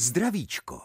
Zdravíčko. 0.00 0.80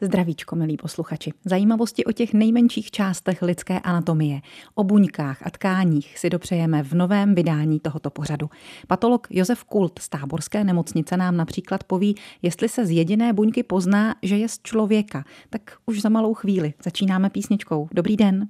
Zdravíčko, 0.00 0.56
milí 0.56 0.76
posluchači. 0.76 1.32
Zajímavosti 1.44 2.04
o 2.04 2.12
těch 2.12 2.34
nejmenších 2.34 2.90
částech 2.90 3.42
lidské 3.42 3.80
anatomie, 3.80 4.40
o 4.74 4.84
buňkách 4.84 5.46
a 5.46 5.50
tkáních 5.50 6.18
si 6.18 6.30
dopřejeme 6.30 6.82
v 6.82 6.92
novém 6.92 7.34
vydání 7.34 7.80
tohoto 7.80 8.10
pořadu. 8.10 8.50
Patolog 8.86 9.26
Josef 9.30 9.64
Kult 9.64 9.98
z 9.98 10.08
Táborské 10.08 10.64
nemocnice 10.64 11.16
nám 11.16 11.36
například 11.36 11.84
poví, 11.84 12.14
jestli 12.42 12.68
se 12.68 12.86
z 12.86 12.90
jediné 12.90 13.32
buňky 13.32 13.62
pozná, 13.62 14.14
že 14.22 14.36
je 14.36 14.48
z 14.48 14.58
člověka. 14.62 15.24
Tak 15.50 15.62
už 15.86 16.00
za 16.00 16.08
malou 16.08 16.34
chvíli 16.34 16.74
začínáme 16.84 17.30
písničkou. 17.30 17.88
Dobrý 17.92 18.16
den. 18.16 18.48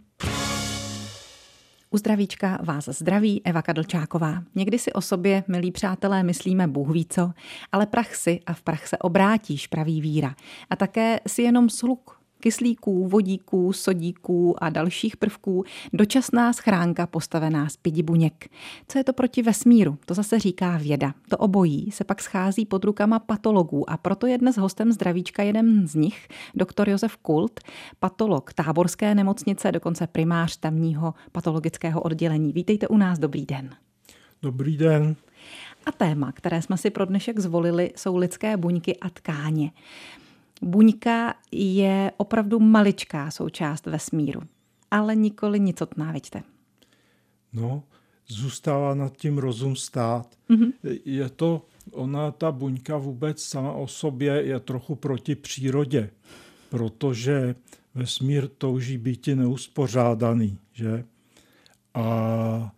U 1.94 1.98
zdravíčka 1.98 2.58
vás 2.62 2.84
zdraví 2.84 3.42
Eva 3.44 3.62
Kadlčáková. 3.62 4.42
Někdy 4.54 4.78
si 4.78 4.92
o 4.92 5.00
sobě, 5.00 5.44
milí 5.48 5.72
přátelé, 5.72 6.22
myslíme 6.22 6.66
Bůh 6.66 6.90
ví 6.90 7.06
co, 7.06 7.32
ale 7.72 7.86
prach 7.86 8.14
si 8.14 8.40
a 8.46 8.52
v 8.52 8.62
prach 8.62 8.86
se 8.86 8.98
obrátíš, 8.98 9.66
praví 9.66 10.00
víra. 10.00 10.34
A 10.70 10.76
také 10.76 11.20
si 11.26 11.42
jenom 11.42 11.70
sluk 11.70 12.23
kyslíků, 12.44 13.08
vodíků, 13.08 13.72
sodíků 13.72 14.64
a 14.64 14.70
dalších 14.70 15.16
prvků 15.16 15.64
dočasná 15.92 16.52
schránka 16.52 17.06
postavená 17.06 17.68
z 17.68 17.76
pidi 17.76 18.02
buněk. 18.02 18.48
Co 18.88 18.98
je 18.98 19.04
to 19.04 19.12
proti 19.12 19.42
vesmíru? 19.42 19.98
To 20.06 20.14
zase 20.14 20.38
říká 20.38 20.76
věda. 20.76 21.14
To 21.28 21.36
obojí 21.36 21.90
se 21.90 22.04
pak 22.04 22.22
schází 22.22 22.66
pod 22.66 22.84
rukama 22.84 23.18
patologů 23.18 23.90
a 23.90 23.96
proto 23.96 24.26
je 24.26 24.38
dnes 24.38 24.56
hostem 24.56 24.92
zdravíčka 24.92 25.42
jeden 25.42 25.88
z 25.88 25.94
nich, 25.94 26.28
doktor 26.54 26.88
Josef 26.88 27.16
Kult, 27.16 27.60
patolog 27.98 28.52
táborské 28.52 29.14
nemocnice, 29.14 29.72
dokonce 29.72 30.06
primář 30.06 30.56
tamního 30.56 31.14
patologického 31.32 32.00
oddělení. 32.00 32.52
Vítejte 32.52 32.88
u 32.88 32.96
nás, 32.96 33.18
dobrý 33.18 33.46
den. 33.46 33.70
Dobrý 34.42 34.76
den. 34.76 35.16
A 35.86 35.92
téma, 35.92 36.32
které 36.32 36.62
jsme 36.62 36.76
si 36.76 36.90
pro 36.90 37.04
dnešek 37.04 37.38
zvolili, 37.38 37.92
jsou 37.96 38.16
lidské 38.16 38.56
buňky 38.56 38.96
a 38.96 39.10
tkáně. 39.10 39.70
Buňka 40.64 41.34
je 41.52 42.12
opravdu 42.16 42.60
maličká 42.60 43.30
součást 43.30 43.86
vesmíru, 43.86 44.40
ale 44.90 45.16
nikoli 45.16 45.60
nicotná, 45.60 46.12
vidíte. 46.12 46.42
No, 47.52 47.82
zůstává 48.28 48.94
nad 48.94 49.16
tím 49.16 49.38
rozum 49.38 49.76
stát. 49.76 50.36
Mm-hmm. 50.50 50.72
Je 51.04 51.28
to, 51.28 51.66
ona, 51.92 52.30
ta 52.30 52.52
buňka 52.52 52.96
vůbec 52.96 53.42
sama 53.42 53.72
o 53.72 53.86
sobě 53.86 54.32
je 54.32 54.60
trochu 54.60 54.94
proti 54.94 55.34
přírodě, 55.34 56.10
protože 56.68 57.54
vesmír 57.94 58.48
touží 58.48 58.98
být 58.98 59.26
neuspořádaný, 59.26 60.58
že? 60.72 61.04
A 61.94 62.74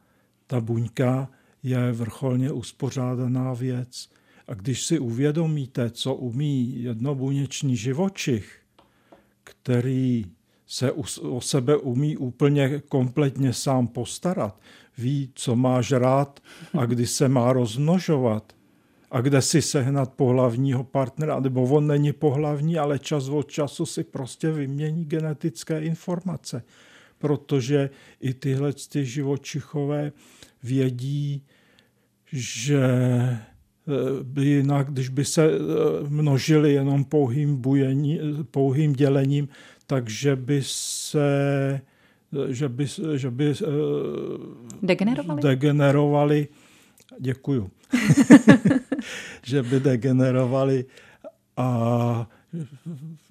ta 0.47 0.61
buňka 0.61 1.29
je 1.63 1.93
vrcholně 1.93 2.53
uspořádaná 2.53 3.55
věc. 3.55 4.09
A 4.49 4.55
když 4.55 4.85
si 4.85 4.99
uvědomíte, 4.99 5.91
co 5.91 6.15
umí 6.15 6.83
jednobuněčný 6.83 7.77
živočich, 7.77 8.59
který 9.45 10.27
se 10.67 10.93
o 11.23 11.41
sebe 11.41 11.77
umí 11.77 12.17
úplně 12.17 12.83
kompletně 12.89 13.53
sám 13.53 13.87
postarat, 13.87 14.61
ví, 14.99 15.31
co 15.35 15.57
má 15.57 15.81
žrát 15.83 16.41
a 16.79 16.87
kdy 16.87 17.07
se 17.07 17.29
má 17.29 17.53
rozmnožovat 17.53 18.53
a 19.11 19.21
kde 19.21 19.43
si 19.43 19.63
sehnat 19.63 20.13
pohlavního 20.13 20.85
partnera, 20.85 21.41
nebo 21.41 21.63
on 21.63 21.87
není 21.87 22.13
pohlavní, 22.13 22.79
ale 22.79 22.99
čas 22.99 23.29
od 23.29 23.51
času 23.51 23.87
si 23.87 24.05
prostě 24.05 24.53
vymění 24.53 25.05
genetické 25.05 25.81
informace, 25.81 26.63
protože 27.19 27.91
i 28.21 28.35
tyhle 28.35 28.73
ty 28.73 29.05
živočichové 29.05 30.13
vědí, 30.63 31.43
že 32.33 32.81
by 34.23 34.45
jinak, 34.45 34.91
když 34.91 35.09
by 35.09 35.25
se 35.25 35.45
eh, 35.45 35.59
množili 36.09 36.73
jenom 36.73 37.05
pouhým, 37.05 37.57
bujení, 37.57 38.21
pouhým 38.51 38.93
dělením, 38.93 39.49
takže 39.87 40.37
by 40.37 40.61
se 40.65 41.81
že 42.49 42.69
by, 42.69 42.87
že 43.17 43.31
by 43.31 43.51
eh, 43.51 43.67
degenerovali, 44.83 45.43
degenerovali 45.43 46.49
děkuju, 47.21 47.71
že 49.43 49.63
by 49.63 49.81
degenerovali 49.81 50.85
a 51.57 52.29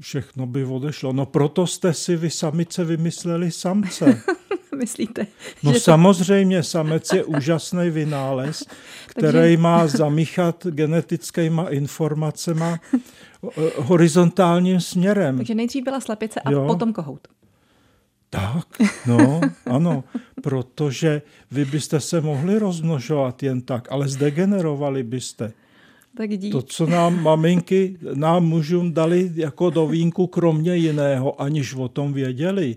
všechno 0.02 0.46
by 0.46 0.66
odešlo. 0.66 1.14
No 1.14 1.26
proto 1.26 1.68
jste 1.68 1.94
si 1.94 2.16
vy 2.16 2.30
samice 2.30 2.84
vymysleli 2.84 3.52
samce. 3.52 4.22
Myslíte? 4.80 5.28
No 5.64 5.74
že 5.74 5.80
samozřejmě, 5.80 6.58
to... 6.58 6.64
samec 6.64 7.14
je 7.14 7.24
úžasný 7.24 7.90
vynález, 7.90 8.64
který 9.08 9.32
Takže... 9.32 9.58
má 9.58 9.88
zamíchat 9.88 10.68
genetickýma 10.68 11.70
informacema 11.70 12.80
horizontálním 13.78 14.82
směrem. 14.82 15.38
Takže 15.38 15.56
nejdřív 15.56 15.84
byla 15.84 16.00
slepice 16.00 16.40
a 16.40 16.52
jo. 16.52 16.68
potom 16.68 16.94
kohout. 16.94 17.28
Tak, 18.30 18.68
no, 19.08 19.42
ano, 19.66 20.04
protože 20.42 21.22
vy 21.52 21.66
byste 21.66 22.00
se 22.00 22.22
mohli 22.22 22.60
rozmnožovat 22.60 23.44
jen 23.44 23.62
tak, 23.62 23.88
ale 23.92 24.08
zdegenerovali 24.08 25.04
byste. 25.04 25.54
Tak 26.18 26.30
dík. 26.38 26.52
To, 26.52 26.62
co 26.62 26.86
nám 26.86 27.24
maminky, 27.24 27.98
nám 28.14 28.46
mužům 28.46 28.94
dali 28.94 29.32
jako 29.36 29.70
do 29.70 29.88
vínku 29.88 30.28
kromě 30.28 30.76
jiného, 30.76 31.42
aniž 31.42 31.74
o 31.74 31.88
tom 31.88 32.14
věděli, 32.14 32.76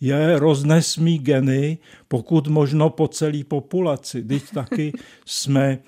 je 0.00 0.38
roznesmí 0.38 1.18
geny, 1.18 1.78
pokud 2.08 2.46
možno 2.48 2.90
po 2.90 3.08
celé 3.08 3.44
populaci. 3.44 4.22
Teď 4.22 4.42
taky 4.54 4.92
jsme 5.26 5.78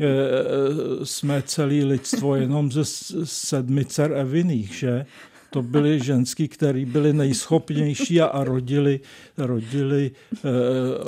eh, 0.00 1.06
jsme 1.06 1.42
celé 1.42 1.84
lidstvo 1.84 2.36
jenom 2.36 2.72
ze 2.72 2.84
sedmi 3.24 3.84
dcer 3.84 4.12
Eviných, 4.12 4.74
že? 4.74 5.06
To 5.50 5.62
byly 5.62 6.00
ženský, 6.00 6.48
který 6.48 6.84
byli 6.84 7.12
nejschopnější 7.12 8.20
a 8.20 8.44
rodili, 8.44 9.00
rodili 9.38 10.10
eh, 10.34 10.38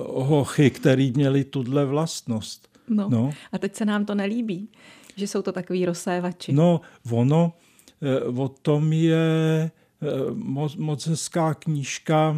hochy, 0.07 0.71
který 0.71 1.13
měli 1.17 1.45
tuhle 1.45 1.85
vlastnost. 1.85 2.69
No. 2.89 3.09
no. 3.11 3.33
A 3.53 3.59
teď 3.59 3.75
se 3.75 3.85
nám 3.85 4.05
to 4.05 4.15
nelíbí, 4.15 4.69
že 5.17 5.27
jsou 5.27 5.43
to 5.43 5.53
takový 5.53 5.87
rozsévači. 5.87 6.53
No, 6.53 6.81
ono, 7.11 7.53
eh, 8.03 8.21
o 8.21 8.49
tom 8.49 8.93
je 8.93 9.71
moc, 10.35 10.77
moc 10.77 11.07
hezká 11.07 11.55
knížka 11.55 12.37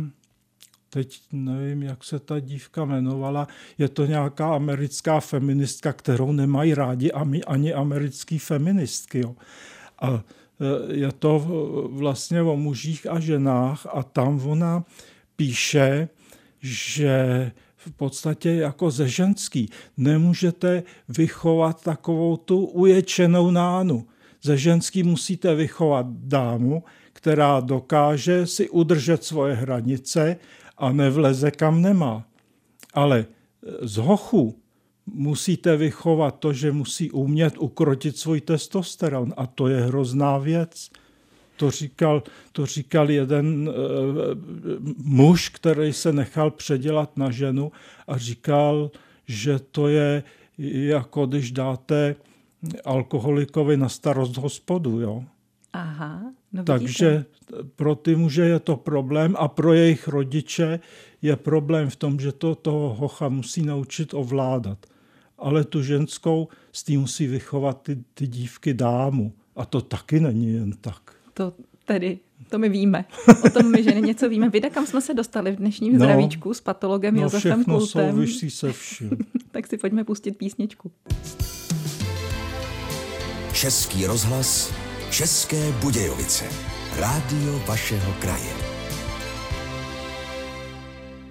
teď 0.90 1.20
nevím, 1.32 1.82
jak 1.82 2.04
se 2.04 2.18
ta 2.18 2.40
dívka 2.40 2.82
jmenovala, 2.82 3.48
je 3.78 3.88
to 3.88 4.06
nějaká 4.06 4.54
americká 4.54 5.20
feministka, 5.20 5.92
kterou 5.92 6.32
nemají 6.32 6.74
rádi 6.74 7.12
ani 7.46 7.74
americký 7.74 8.38
feministky. 8.38 9.20
Jo. 9.20 9.36
A 10.00 10.10
e, 10.10 10.94
je 10.94 11.12
to 11.12 11.46
vlastně 11.90 12.42
o 12.42 12.56
mužích 12.56 13.06
a 13.10 13.20
ženách 13.20 13.86
a 13.92 14.02
tam 14.02 14.48
ona 14.48 14.84
píše, 15.36 16.08
že 16.60 17.52
v 17.76 17.92
podstatě 17.92 18.50
jako 18.50 18.90
ze 18.90 19.08
ženský 19.08 19.70
nemůžete 19.96 20.82
vychovat 21.08 21.84
takovou 21.84 22.36
tu 22.36 22.66
uječenou 22.66 23.50
nánu. 23.50 24.06
Ze 24.42 24.56
ženský 24.56 25.02
musíte 25.02 25.54
vychovat 25.54 26.06
dámu, 26.08 26.82
která 27.18 27.60
dokáže 27.60 28.46
si 28.46 28.70
udržet 28.70 29.24
svoje 29.24 29.54
hranice 29.54 30.36
a 30.78 30.92
nevleze 30.92 31.50
kam 31.50 31.82
nemá. 31.82 32.22
Ale 32.94 33.26
z 33.82 33.96
hochu 33.96 34.54
musíte 35.06 35.76
vychovat 35.76 36.38
to, 36.38 36.52
že 36.52 36.72
musí 36.72 37.10
umět 37.10 37.58
ukrotit 37.58 38.16
svůj 38.16 38.40
testosteron 38.40 39.34
a 39.36 39.46
to 39.46 39.68
je 39.68 39.80
hrozná 39.80 40.38
věc. 40.38 40.90
To 41.56 41.70
říkal, 41.70 42.22
to 42.52 42.66
říkal 42.66 43.10
jeden 43.10 43.68
e, 43.68 43.72
muž, 45.02 45.48
který 45.48 45.92
se 45.92 46.12
nechal 46.12 46.50
předělat 46.50 47.16
na 47.16 47.30
ženu 47.30 47.72
a 48.06 48.18
říkal, 48.18 48.90
že 49.26 49.58
to 49.58 49.88
je 49.88 50.22
jako 50.58 51.26
když 51.26 51.50
dáte 51.50 52.14
alkoholikovi 52.84 53.76
na 53.76 53.88
starost 53.88 54.36
hospodu. 54.36 55.00
Jo? 55.00 55.24
Aha, 55.78 56.32
no 56.52 56.64
Takže 56.64 57.24
pro 57.76 57.94
ty 57.94 58.16
muže 58.16 58.42
je 58.42 58.58
to 58.58 58.76
problém 58.76 59.34
a 59.38 59.48
pro 59.48 59.72
jejich 59.72 60.08
rodiče 60.08 60.80
je 61.22 61.36
problém 61.36 61.90
v 61.90 61.96
tom, 61.96 62.20
že 62.20 62.32
to 62.32 62.54
toho 62.54 62.94
hocha 62.94 63.28
musí 63.28 63.62
naučit 63.62 64.14
ovládat. 64.14 64.86
Ale 65.38 65.64
tu 65.64 65.82
ženskou 65.82 66.48
s 66.72 66.82
tím 66.82 67.00
musí 67.00 67.26
vychovat 67.26 67.82
ty, 67.82 68.04
ty 68.14 68.26
dívky 68.26 68.74
dámu. 68.74 69.32
A 69.56 69.64
to 69.64 69.80
taky 69.80 70.20
není 70.20 70.52
jen 70.52 70.72
tak. 70.80 71.02
To 71.34 71.52
tedy, 71.84 72.18
to 72.48 72.58
my 72.58 72.68
víme. 72.68 73.04
O 73.44 73.50
tom 73.50 73.70
my 73.70 73.82
ženy 73.82 74.02
něco 74.02 74.28
víme. 74.28 74.48
Víte, 74.48 74.70
kam 74.70 74.86
jsme 74.86 75.00
se 75.00 75.14
dostali 75.14 75.52
v 75.52 75.56
dnešním 75.56 75.92
no, 75.92 75.98
zdravíčku 75.98 76.54
s 76.54 76.60
patologem 76.60 77.14
no, 77.14 77.22
Josefem 77.22 77.60
všechno 77.60 77.78
Kultem? 77.78 78.10
souvisí 78.10 78.50
se 78.50 78.72
vším. 78.72 79.10
tak 79.50 79.66
si 79.66 79.78
pojďme 79.78 80.04
pustit 80.04 80.32
písničku. 80.32 80.90
Český 83.52 84.06
rozhlas 84.06 84.87
České 85.10 85.72
Budějovice. 85.72 86.44
Rádio 87.00 87.58
vašeho 87.68 88.12
kraje. 88.20 88.52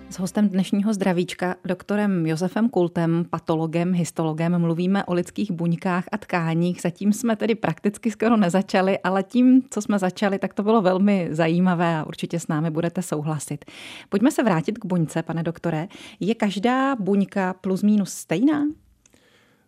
S 0.10 0.20
hostem 0.20 0.50
dnešního 0.50 0.94
zdravíčka, 0.94 1.56
doktorem 1.66 2.26
Josefem 2.26 2.70
Kultem, 2.70 3.26
patologem, 3.30 3.94
histologem, 3.94 4.60
mluvíme 4.60 5.06
o 5.06 5.14
lidských 5.14 5.52
buňkách 5.52 6.06
a 6.12 6.18
tkáních. 6.18 6.82
Zatím 6.82 7.14
jsme 7.14 7.36
tedy 7.36 7.56
prakticky 7.56 8.12
skoro 8.12 8.38
nezačali, 8.38 9.00
ale 9.00 9.24
tím, 9.24 9.62
co 9.70 9.82
jsme 9.82 10.00
začali, 10.00 10.40
tak 10.40 10.54
to 10.54 10.64
bylo 10.64 10.82
velmi 10.82 11.28
zajímavé 11.32 11.98
a 11.98 12.04
určitě 12.08 12.40
s 12.40 12.48
námi 12.48 12.70
budete 12.70 13.02
souhlasit. 13.02 13.66
Pojďme 14.10 14.32
se 14.32 14.44
vrátit 14.44 14.78
k 14.78 14.86
buňce, 14.86 15.24
pane 15.24 15.44
doktore. 15.44 15.88
Je 16.20 16.36
každá 16.36 16.96
buňka 16.96 17.54
plus 17.54 17.84
minus 17.84 18.10
stejná? 18.10 18.64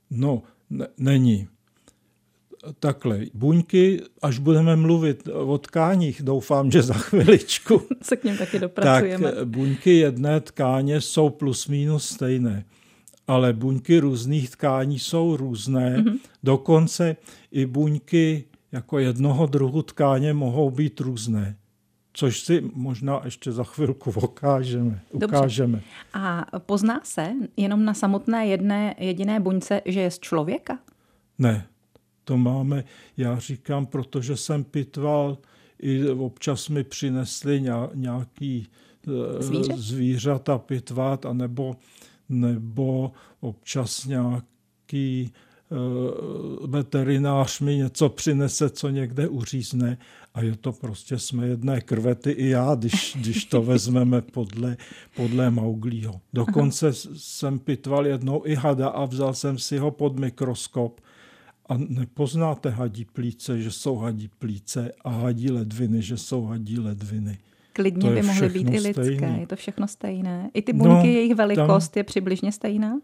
No, 0.10 0.42
ne, 0.70 0.88
není 0.98 1.48
takhle, 2.80 3.20
buňky, 3.34 4.02
až 4.22 4.40
budeme 4.40 4.76
mluvit 4.76 5.28
o 5.28 5.58
tkáních, 5.58 6.22
doufám, 6.24 6.72
že 6.72 6.82
za 6.82 6.94
chviličku, 6.94 7.82
se 8.02 8.16
k 8.16 8.24
něm 8.24 8.38
taky 8.38 8.60
dopracujeme. 8.60 9.32
tak 9.32 9.48
buňky 9.48 9.98
jedné 9.98 10.40
tkáně 10.40 11.02
jsou 11.02 11.30
plus 11.30 11.68
minus 11.68 12.06
stejné. 12.06 12.66
Ale 13.28 13.54
buňky 13.54 14.00
různých 14.00 14.50
tkání 14.50 15.00
jsou 15.00 15.38
různé. 15.38 15.98
Mm-hmm. 15.98 16.18
Dokonce 16.44 17.16
i 17.52 17.66
buňky 17.66 18.44
jako 18.72 19.00
jednoho 19.00 19.46
druhu 19.46 19.82
tkáně 19.82 20.34
mohou 20.34 20.72
být 20.72 21.00
různé. 21.00 21.56
Což 22.14 22.40
si 22.40 22.64
možná 22.74 23.22
ještě 23.26 23.52
za 23.52 23.64
chvilku 23.64 24.14
ukážeme. 24.24 25.00
ukážeme. 25.12 25.82
A 26.14 26.46
pozná 26.60 27.02
se 27.04 27.32
jenom 27.58 27.86
na 27.86 27.94
samotné 27.94 28.48
jedné 28.48 28.96
jediné 28.98 29.40
buňce, 29.40 29.82
že 29.86 30.00
je 30.00 30.12
z 30.12 30.20
člověka? 30.20 30.80
Ne, 31.38 31.68
to 32.30 32.38
máme, 32.38 32.84
já 33.18 33.40
říkám, 33.40 33.86
protože 33.86 34.38
jsem 34.38 34.64
pitval, 34.64 35.38
i 35.82 36.10
občas 36.10 36.70
mi 36.70 36.84
přinesli 36.84 37.64
nějaký 37.94 38.68
e, 39.08 39.44
Zvíře? 39.44 39.74
zvířata 39.78 40.58
pitvat, 40.58 41.26
anebo, 41.26 41.76
nebo 42.30 43.12
občas 43.40 44.06
nějaký 44.06 45.22
e, 45.26 45.32
veterinář 46.68 47.60
mi 47.60 47.78
něco 47.78 48.10
přinese, 48.10 48.70
co 48.70 48.90
někde 48.90 49.28
uřízne 49.28 49.98
a 50.34 50.42
je 50.42 50.56
to 50.56 50.72
prostě 50.72 51.18
jsme 51.20 51.48
jedné 51.48 51.82
krvety 51.82 52.32
i 52.32 52.50
já, 52.50 52.76
když, 52.76 53.18
když 53.20 53.46
to 53.46 53.62
vezmeme 53.72 54.22
podle, 54.22 54.78
podle 55.16 55.52
Mauglího. 55.52 56.22
Dokonce 56.34 56.88
Aha. 56.88 56.96
jsem 57.18 57.60
pitval 57.60 58.08
jednou 58.08 58.46
i 58.46 58.56
hada 58.56 58.90
a 58.90 59.06
vzal 59.06 59.34
jsem 59.34 59.58
si 59.58 59.78
ho 59.78 59.92
pod 59.92 60.20
mikroskop 60.20 61.02
a 61.70 61.78
nepoznáte 61.78 62.70
hadí 62.70 63.06
plíce, 63.06 63.62
že 63.62 63.72
jsou 63.72 63.96
hadí 63.96 64.30
plíce 64.40 64.92
a 65.04 65.10
hadí 65.10 65.52
ledviny, 65.52 66.02
že 66.02 66.18
jsou 66.18 66.46
hadí 66.46 66.80
ledviny. 66.80 67.38
Klidně 67.74 68.10
by 68.10 68.22
mohly 68.22 68.50
být 68.50 68.70
i 68.70 68.80
lidské, 68.80 69.16
stejný. 69.16 69.40
je 69.40 69.48
to 69.48 69.56
všechno 69.56 69.88
stejné. 69.88 70.50
I 70.54 70.62
ty 70.62 70.74
buňky, 70.74 71.08
no, 71.08 71.14
jejich 71.14 71.36
velikost 71.36 71.90
tam, 71.90 72.00
je 72.00 72.04
přibližně 72.04 72.52
stejná? 72.52 73.00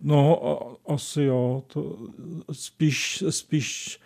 No, 0.00 0.46
a, 0.46 0.76
asi 0.94 1.22
jo. 1.22 1.62
To 1.66 1.98
spíš, 2.52 3.24
spíš 3.30 4.00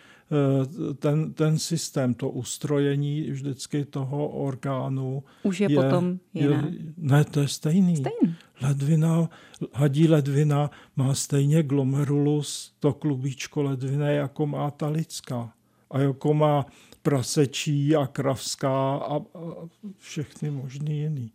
ten, 0.99 1.33
ten 1.33 1.59
systém, 1.59 2.13
to 2.13 2.29
ustrojení 2.29 3.31
vždycky 3.31 3.85
toho 3.85 4.27
orgánu. 4.27 5.23
Už 5.43 5.59
je, 5.59 5.71
je 5.71 5.75
potom 5.75 6.19
jiné. 6.33 6.73
Je, 6.73 6.93
ne, 6.97 7.25
to 7.25 7.39
je 7.39 7.47
stejný. 7.47 7.95
Stejný. 7.95 8.35
Ledvina, 8.61 9.29
hadí 9.73 10.07
ledvina 10.07 10.71
má 10.95 11.13
stejně 11.15 11.63
glomerulus, 11.63 12.73
to 12.79 12.93
klubíčko 12.93 13.61
ledviny, 13.61 14.15
jako 14.15 14.47
má 14.47 14.71
ta 14.71 14.87
lidská. 14.87 15.53
A 15.91 15.99
jako 15.99 16.33
má 16.33 16.65
prasečí 17.01 17.95
a 17.95 18.07
kravská 18.07 18.95
a, 18.95 19.15
a 19.15 19.21
všechny 19.97 20.51
možný 20.51 20.99
jiný. 20.99 21.31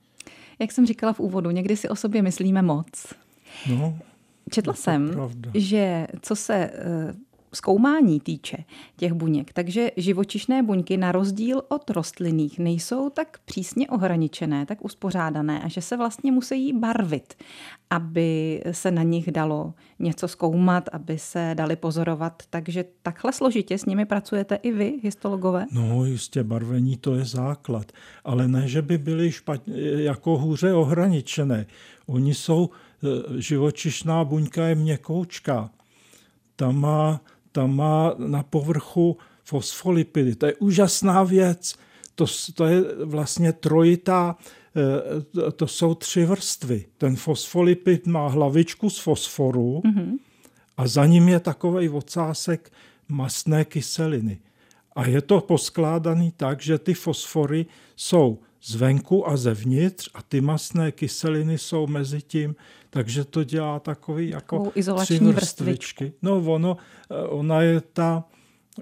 Jak 0.59 0.73
jsem 0.73 0.87
říkala 0.87 1.13
v 1.13 1.21
úvodu, 1.21 1.51
někdy 1.51 1.77
si 1.77 1.89
o 1.89 1.97
sobě 1.97 2.23
myslíme 2.23 2.63
moc. 2.63 3.15
No, 3.71 3.99
Četla 4.51 4.75
jsem, 4.75 5.11
pravda. 5.11 5.51
že 5.55 6.07
co 6.21 6.37
se 6.37 6.55
eh, 6.55 7.15
zkoumání 7.55 8.21
týče 8.21 8.65
těch 8.97 9.13
buněk, 9.13 9.53
takže 9.53 9.91
živočišné 9.97 10.63
buňky 10.63 10.97
na 10.97 11.13
rozdíl 11.13 11.63
od 11.69 11.91
rostlinných 11.91 12.59
nejsou 12.59 13.11
tak 13.11 13.39
přísně 13.45 13.89
ohraničené, 13.89 14.67
tak 14.67 14.85
uspořádané 14.85 15.63
a 15.63 15.69
že 15.69 15.81
se 15.81 15.97
vlastně 15.97 16.33
musí 16.33 16.73
barvit, 16.73 17.35
aby 17.91 18.63
se 18.71 18.91
na 18.91 19.03
nich 19.03 19.31
dalo 19.31 19.75
něco 19.99 20.29
zkoumat, 20.29 20.89
aby 20.93 21.19
se 21.19 21.51
dali 21.55 21.77
pozorovat. 21.77 22.43
Takže 22.51 22.85
takhle 23.03 23.33
složitě 23.33 23.79
s 23.79 23.85
nimi 23.85 24.07
pracujete 24.07 24.55
i 24.55 24.73
vy, 24.73 25.01
histologové? 25.03 25.67
No 25.73 26.05
jistě, 26.05 26.45
barvení 26.45 26.97
to 26.97 27.15
je 27.15 27.25
základ, 27.25 27.93
ale 28.25 28.49
ne, 28.49 28.69
že 28.69 28.83
by 28.83 28.99
byly 28.99 29.33
špatně, 29.33 29.75
jako 30.03 30.39
hůře 30.39 30.73
ohraničené. 30.73 31.67
Oni 32.07 32.35
jsou, 32.35 32.71
e, 33.05 33.41
živočišná 33.41 34.25
buňka 34.25 34.67
je 34.67 34.75
měkoučka. 34.75 35.71
Ta 36.57 36.71
má 36.71 37.21
tam 37.53 37.77
má 37.77 38.15
na 38.19 38.43
povrchu 38.43 39.17
fosfolipidy. 39.45 40.35
To 40.35 40.47
je 40.47 40.55
úžasná 40.55 41.23
věc. 41.23 41.75
To, 42.15 42.27
to 42.55 42.65
je 42.65 42.83
vlastně 43.05 43.53
trojitá, 43.53 44.37
eh, 44.77 45.53
to 45.53 45.67
jsou 45.67 45.95
tři 45.95 46.25
vrstvy. 46.25 46.85
Ten 46.99 47.17
fosfolipid 47.17 48.07
má 48.07 48.29
hlavičku 48.29 48.91
z 48.91 48.99
fosforu 48.99 49.83
mm-hmm. 49.85 50.13
a 50.77 50.87
za 50.87 51.07
ním 51.07 51.29
je 51.29 51.41
takový 51.41 51.89
ocásek 51.89 52.73
mastné 53.09 53.65
kyseliny. 53.65 54.41
A 54.97 55.07
je 55.07 55.23
to 55.23 55.41
poskládaný 55.41 56.33
tak, 56.37 56.63
že 56.63 56.79
ty 56.79 56.95
fosfory 56.95 57.67
jsou 57.97 58.39
zvenku 58.63 59.29
a 59.29 59.37
zevnitř 59.37 60.09
a 60.15 60.23
ty 60.23 60.41
mastné 60.41 60.93
kyseliny 60.93 61.59
jsou 61.59 61.87
mezi 61.87 62.23
tím 62.23 62.55
takže 62.95 63.25
to 63.25 63.45
dělá 63.45 63.81
takový 63.81 64.29
jako 64.29 64.73
izolační 64.75 65.17
tři 65.17 65.25
vrstvičky. 65.25 66.13
No 66.23 66.37
ono, 66.37 66.77
eh, 67.11 67.23
ona 67.23 67.63
je 67.63 67.81
ta, 67.81 68.25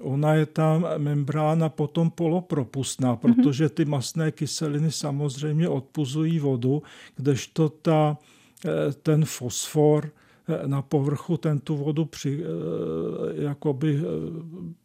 ona 0.01 0.33
je 0.33 0.45
ta 0.45 0.83
membrána 0.97 1.69
potom 1.69 2.11
polopropustná, 2.11 3.09
mhm. 3.09 3.17
protože 3.17 3.69
ty 3.69 3.85
masné 3.85 4.31
kyseliny 4.31 4.91
samozřejmě 4.91 5.69
odpuzují 5.69 6.39
vodu, 6.39 6.83
kdežto 7.15 7.69
ta, 7.69 8.17
eh, 8.65 8.69
ten 9.03 9.25
fosfor 9.25 10.11
eh, 10.47 10.67
na 10.67 10.81
povrchu 10.81 11.37
ten 11.37 11.59
tu 11.59 11.77
vodu 11.77 12.05
při, 12.05 12.43
jakoby 13.33 14.01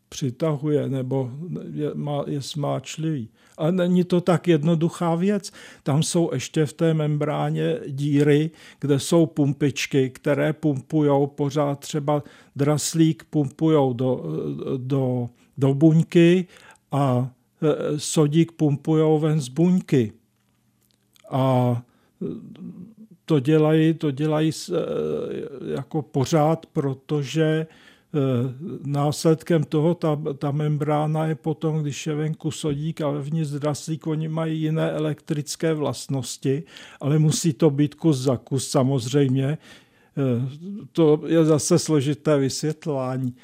přitahuje 0.08 0.88
nebo 0.88 1.30
je, 1.72 1.90
má, 1.94 2.24
je 2.26 2.42
smáčlivý. 2.42 3.28
A 3.58 3.70
není 3.70 4.04
to 4.04 4.20
tak 4.20 4.48
jednoduchá 4.48 5.14
věc. 5.14 5.52
Tam 5.82 6.02
jsou 6.02 6.30
ještě 6.32 6.66
v 6.66 6.72
té 6.72 6.94
membráně 6.94 7.80
díry, 7.88 8.50
kde 8.80 8.98
jsou 8.98 9.26
pumpičky, 9.26 10.10
které 10.10 10.52
pumpují 10.52 11.28
pořád 11.34 11.80
třeba 11.80 12.22
draslík 12.56 13.24
pumpují 13.30 13.94
do, 13.94 14.24
do, 14.76 15.28
do 15.58 15.74
buňky 15.74 16.46
a 16.92 17.30
e, 17.62 17.98
sodík 17.98 18.52
pumpují 18.52 19.20
ven 19.20 19.40
z 19.40 19.48
buňky. 19.48 20.12
A 21.30 21.82
to 23.24 23.40
dělají, 23.40 23.94
to 23.94 24.10
dělají 24.10 24.50
e, 24.50 24.74
jako 25.72 26.02
pořád, 26.02 26.66
protože 26.66 27.66
následkem 28.84 29.64
toho 29.64 29.94
ta, 29.94 30.18
ta 30.38 30.50
membrána 30.50 31.26
je 31.26 31.34
potom, 31.34 31.82
když 31.82 32.06
je 32.06 32.14
venku 32.14 32.50
sodík 32.50 33.00
a 33.00 33.10
vevnitř 33.10 33.50
draslík, 33.50 34.06
oni 34.06 34.28
mají 34.28 34.60
jiné 34.60 34.90
elektrické 34.90 35.74
vlastnosti, 35.74 36.62
ale 37.00 37.18
musí 37.18 37.52
to 37.52 37.70
být 37.70 37.94
kus 37.94 38.18
za 38.18 38.36
kus 38.36 38.68
samozřejmě. 38.68 39.58
Eh, 40.16 40.48
to 40.92 41.20
je 41.26 41.44
zase 41.44 41.78
složité 41.78 42.38
vysvětlování. 42.38 43.34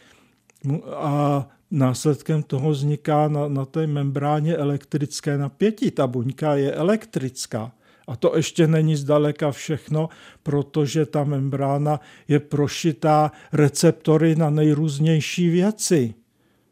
A 0.94 1.48
následkem 1.70 2.42
toho 2.42 2.70
vzniká 2.70 3.28
na, 3.28 3.48
na 3.48 3.64
té 3.64 3.86
membráně 3.86 4.56
elektrické 4.56 5.38
napětí. 5.38 5.90
Ta 5.90 6.06
buňka 6.06 6.54
je 6.54 6.72
elektrická. 6.72 7.72
A 8.12 8.16
to 8.16 8.36
ještě 8.36 8.66
není 8.66 8.96
zdaleka 8.96 9.50
všechno, 9.50 10.08
protože 10.42 11.06
ta 11.06 11.24
membrána 11.24 12.00
je 12.28 12.40
prošitá 12.40 13.32
receptory 13.52 14.36
na 14.36 14.50
nejrůznější 14.50 15.48
věci. 15.48 16.14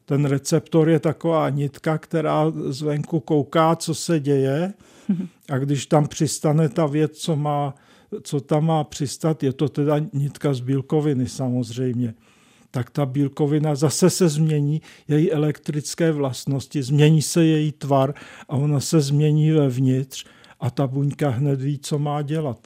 Ten 0.04 0.24
receptor 0.24 0.88
je 0.88 0.98
taková 0.98 1.50
nitka, 1.50 1.98
která 1.98 2.52
zvenku 2.68 3.20
kouká, 3.20 3.76
co 3.76 3.94
se 3.94 4.20
děje. 4.20 4.72
A 5.50 5.58
když 5.58 5.86
tam 5.86 6.08
přistane 6.08 6.68
ta 6.68 6.86
věc, 6.86 7.12
co, 7.18 7.36
má, 7.36 7.74
co 8.22 8.40
tam 8.40 8.66
má 8.66 8.84
přistat, 8.84 9.42
je 9.42 9.52
to 9.52 9.68
teda 9.68 9.96
nitka 10.12 10.54
z 10.54 10.60
bílkoviny 10.60 11.28
samozřejmě. 11.28 12.14
Tak 12.70 12.90
ta 12.90 13.06
bílkovina 13.06 13.74
zase 13.74 14.10
se 14.10 14.28
změní, 14.28 14.82
její 15.08 15.32
elektrické 15.32 16.12
vlastnosti, 16.12 16.82
změní 16.82 17.22
se 17.22 17.44
její 17.44 17.72
tvar 17.72 18.14
a 18.48 18.56
ona 18.56 18.80
se 18.80 19.00
změní 19.00 19.50
vevnitř 19.50 20.26
a 20.60 20.70
ta 20.70 20.86
buňka 20.86 21.28
hned 21.28 21.60
ví, 21.60 21.78
co 21.78 21.98
má 21.98 22.22
dělat. 22.22 22.58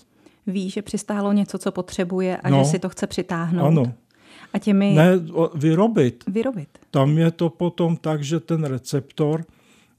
Ví, 0.47 0.71
že 0.71 0.83
přistálo 0.83 1.33
něco, 1.33 1.59
co 1.59 1.73
potřebuje 1.73 2.37
a 2.37 2.51
no, 2.51 2.59
že 2.59 2.65
si 2.65 2.79
to 2.79 2.89
chce 2.89 3.07
přitáhnout. 3.07 3.67
Ano. 3.67 3.93
A 4.53 4.59
těmi... 4.59 4.95
Ne, 4.95 5.21
vyrobit. 5.55 6.25
Vyrobit. 6.27 6.69
Tam 6.91 7.19
je 7.19 7.31
to 7.31 7.51
potom 7.51 7.97
tak, 7.97 8.25
že 8.25 8.41
ten 8.41 8.65
receptor, 8.65 9.45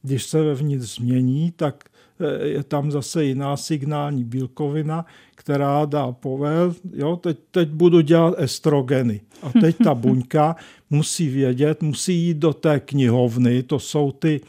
když 0.02 0.24
se 0.24 0.42
vevnitř 0.42 0.96
změní, 0.96 1.54
tak 1.56 1.84
eh, 2.20 2.48
je 2.48 2.64
tam 2.64 2.92
zase 2.92 3.24
jiná 3.24 3.58
signální 3.58 4.24
bílkovina, 4.24 5.06
která 5.36 5.86
dá 5.86 6.12
povel, 6.12 6.75
jo, 6.94 7.16
teď, 7.16 7.38
teď 7.52 7.70
budu 7.70 8.02
dělat 8.02 8.34
estrogeny. 8.38 9.22
A 9.42 9.50
teď 9.62 9.75
ta 9.84 9.96
buňka 9.96 10.56
musí 10.90 11.30
vědět, 11.30 11.82
musí 11.82 12.16
jít 12.16 12.38
do 12.38 12.54
té 12.54 12.80
knihovny, 12.80 13.64
to 13.64 13.80
jsou 13.80 14.12
ty, 14.12 14.42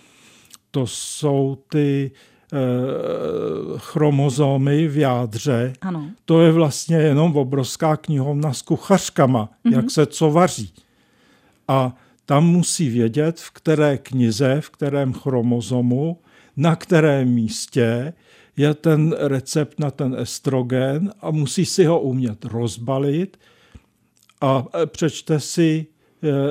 to 0.71 0.87
jsou 0.87 1.59
ty 1.69 2.11
e, 2.11 2.36
chromozomy 3.77 4.89
v 4.89 4.99
jádře. 4.99 5.73
Ano. 5.81 6.11
To 6.25 6.41
je 6.41 6.53
vlastně 6.53 6.97
jenom 6.97 7.37
obrovská 7.37 7.97
knihovna 7.97 8.53
s 8.53 8.63
kuchařkama, 8.63 9.49
mm-hmm. 9.65 9.77
jak 9.77 9.91
se 9.91 10.07
co 10.07 10.31
vaří. 10.31 10.73
A 11.69 11.97
tam 12.27 12.47
musí 12.47 12.89
vědět, 12.89 13.41
v 13.41 13.51
které 13.51 13.99
knize, 13.99 14.61
v 14.61 14.71
kterém 14.71 15.13
chromozomu, 15.13 16.19
na 16.57 16.77
kterém 16.77 17.29
místě 17.29 18.13
je 18.57 18.75
ten 18.75 19.15
recept 19.19 19.81
na 19.81 19.91
ten 19.91 20.17
estrogen 20.19 21.13
a 21.21 21.31
musí 21.31 21.67
si 21.67 21.85
ho 21.85 22.01
umět 22.01 22.45
rozbalit 22.45 23.37
a 24.41 24.65
přečte 24.87 25.41
si, 25.41 25.87
eh, 25.91 25.96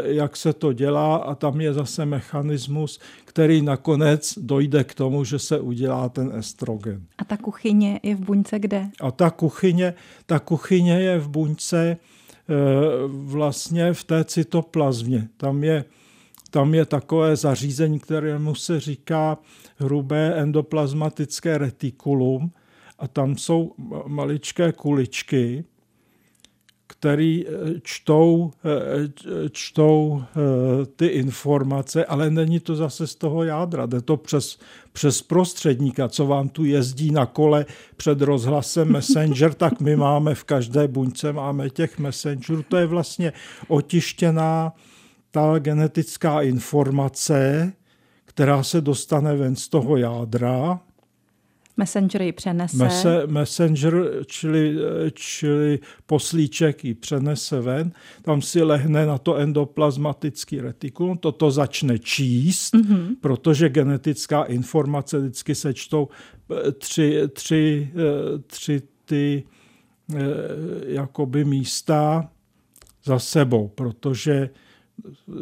jak 0.04 0.38
se 0.38 0.54
to 0.54 0.74
dělá 0.74 1.16
a 1.16 1.36
tam 1.36 1.62
je 1.62 1.74
zase 1.74 2.06
mechanismus, 2.06 3.00
který 3.26 3.62
nakonec 3.62 4.34
dojde 4.38 4.84
k 4.84 4.94
tomu, 4.94 5.24
že 5.24 5.40
se 5.40 5.60
udělá 5.60 6.10
ten 6.10 6.32
estrogen. 6.36 7.02
A 7.18 7.24
ta 7.24 7.38
kuchyně 7.38 8.00
je 8.04 8.16
v 8.16 8.20
buňce 8.20 8.60
kde? 8.60 8.90
A 9.02 9.12
ta 9.12 9.30
kuchyně, 9.30 9.94
ta 10.26 10.40
kuchyně 10.40 10.94
je 10.94 11.20
v 11.20 11.30
buňce 11.30 11.98
Eh, 12.50 13.08
vlastně 13.08 13.94
v 13.94 14.04
té 14.04 14.24
cytoplazmě. 14.24 15.28
Tam 15.38 15.64
je, 15.64 15.86
tam 16.50 16.74
je 16.74 16.86
takové 16.86 17.36
zařízení, 17.36 18.00
kterému 18.00 18.56
se 18.56 18.80
říká 18.80 19.38
hrubé 19.78 20.36
endoplazmatické 20.36 21.58
retikulum 21.58 22.52
a 23.00 23.08
tam 23.08 23.38
jsou 23.38 23.74
maličké 24.08 24.72
kuličky, 24.72 25.66
který 26.88 27.46
eh, 27.48 27.52
čtou, 27.84 28.52
eh, 28.66 29.50
čtou 29.52 30.24
eh, 30.24 30.86
ty 30.86 31.06
informace, 31.06 32.06
ale 32.06 32.30
není 32.30 32.60
to 32.60 32.76
zase 32.76 33.08
z 33.08 33.16
toho 33.16 33.44
jádra, 33.44 33.86
jde 33.86 34.02
to 34.02 34.18
přes, 34.18 34.60
přes 34.94 35.22
prostředníka, 35.22 36.08
co 36.10 36.26
vám 36.26 36.50
tu 36.50 36.66
jezdí 36.66 37.12
na 37.12 37.26
kole 37.26 37.66
před 37.98 38.22
rozhlasem 38.22 38.88
Messenger, 38.92 39.54
tak 39.54 39.80
my 39.80 39.96
máme 39.96 40.36
v 40.36 40.44
každé 40.44 40.88
buňce 40.88 41.34
máme 41.34 41.70
těch 41.70 42.00
Messengerů. 42.00 42.64
To 42.64 42.78
je 42.78 42.86
vlastně 42.86 43.34
otištěná 43.68 44.74
ta 45.32 45.60
genetická 45.60 46.42
informace, 46.42 47.74
která 48.26 48.64
se 48.64 48.82
dostane 48.82 49.36
ven 49.36 49.56
z 49.56 49.68
toho 49.68 49.98
jádra 49.98 50.80
Messenger 51.78 52.22
ji 52.22 52.32
přenese. 52.32 52.78
Mese, 52.78 53.28
messenger, 53.28 54.24
čili, 54.26 54.76
čili 55.14 55.80
poslíček 56.06 56.86
ji 56.86 56.94
přenese 56.94 57.62
ven, 57.62 57.92
tam 58.22 58.42
si 58.42 58.64
lehne 58.64 59.06
na 59.06 59.18
to 59.18 59.36
endoplazmatický 59.36 60.62
retikulum, 60.62 61.18
toto 61.18 61.52
začne 61.52 62.00
číst, 62.00 62.74
mm-hmm. 62.74 63.16
protože 63.22 63.70
genetická 63.70 64.44
informace 64.44 65.20
vždycky 65.20 65.56
se 65.56 65.74
čtou 65.74 66.08
eh, 66.52 66.72
tři, 66.72 67.22
tři, 67.34 67.92
eh, 67.96 68.38
tři 68.48 68.82
ty 69.06 69.44
eh, 70.14 70.18
jakoby 70.86 71.46
místa 71.46 72.30
za 73.04 73.20
sebou, 73.20 73.68
protože 73.68 74.50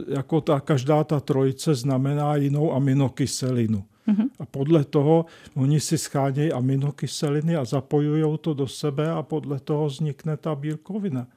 jako 0.07 0.41
ta, 0.41 0.59
každá 0.59 1.03
ta 1.03 1.19
trojice 1.19 1.75
znamená 1.75 2.35
jinou 2.35 2.73
aminokyselinu. 2.73 3.85
Mm-hmm. 4.07 4.27
A 4.39 4.45
podle 4.45 4.83
toho 4.83 5.25
oni 5.55 5.79
si 5.79 5.97
schánějí 5.97 6.51
aminokyseliny 6.51 7.55
a 7.55 7.65
zapojují 7.65 8.37
to 8.41 8.53
do 8.53 8.67
sebe 8.67 9.11
a 9.11 9.23
podle 9.23 9.59
toho 9.59 9.85
vznikne 9.85 10.37
ta 10.37 10.55
bílkovina. 10.55 11.27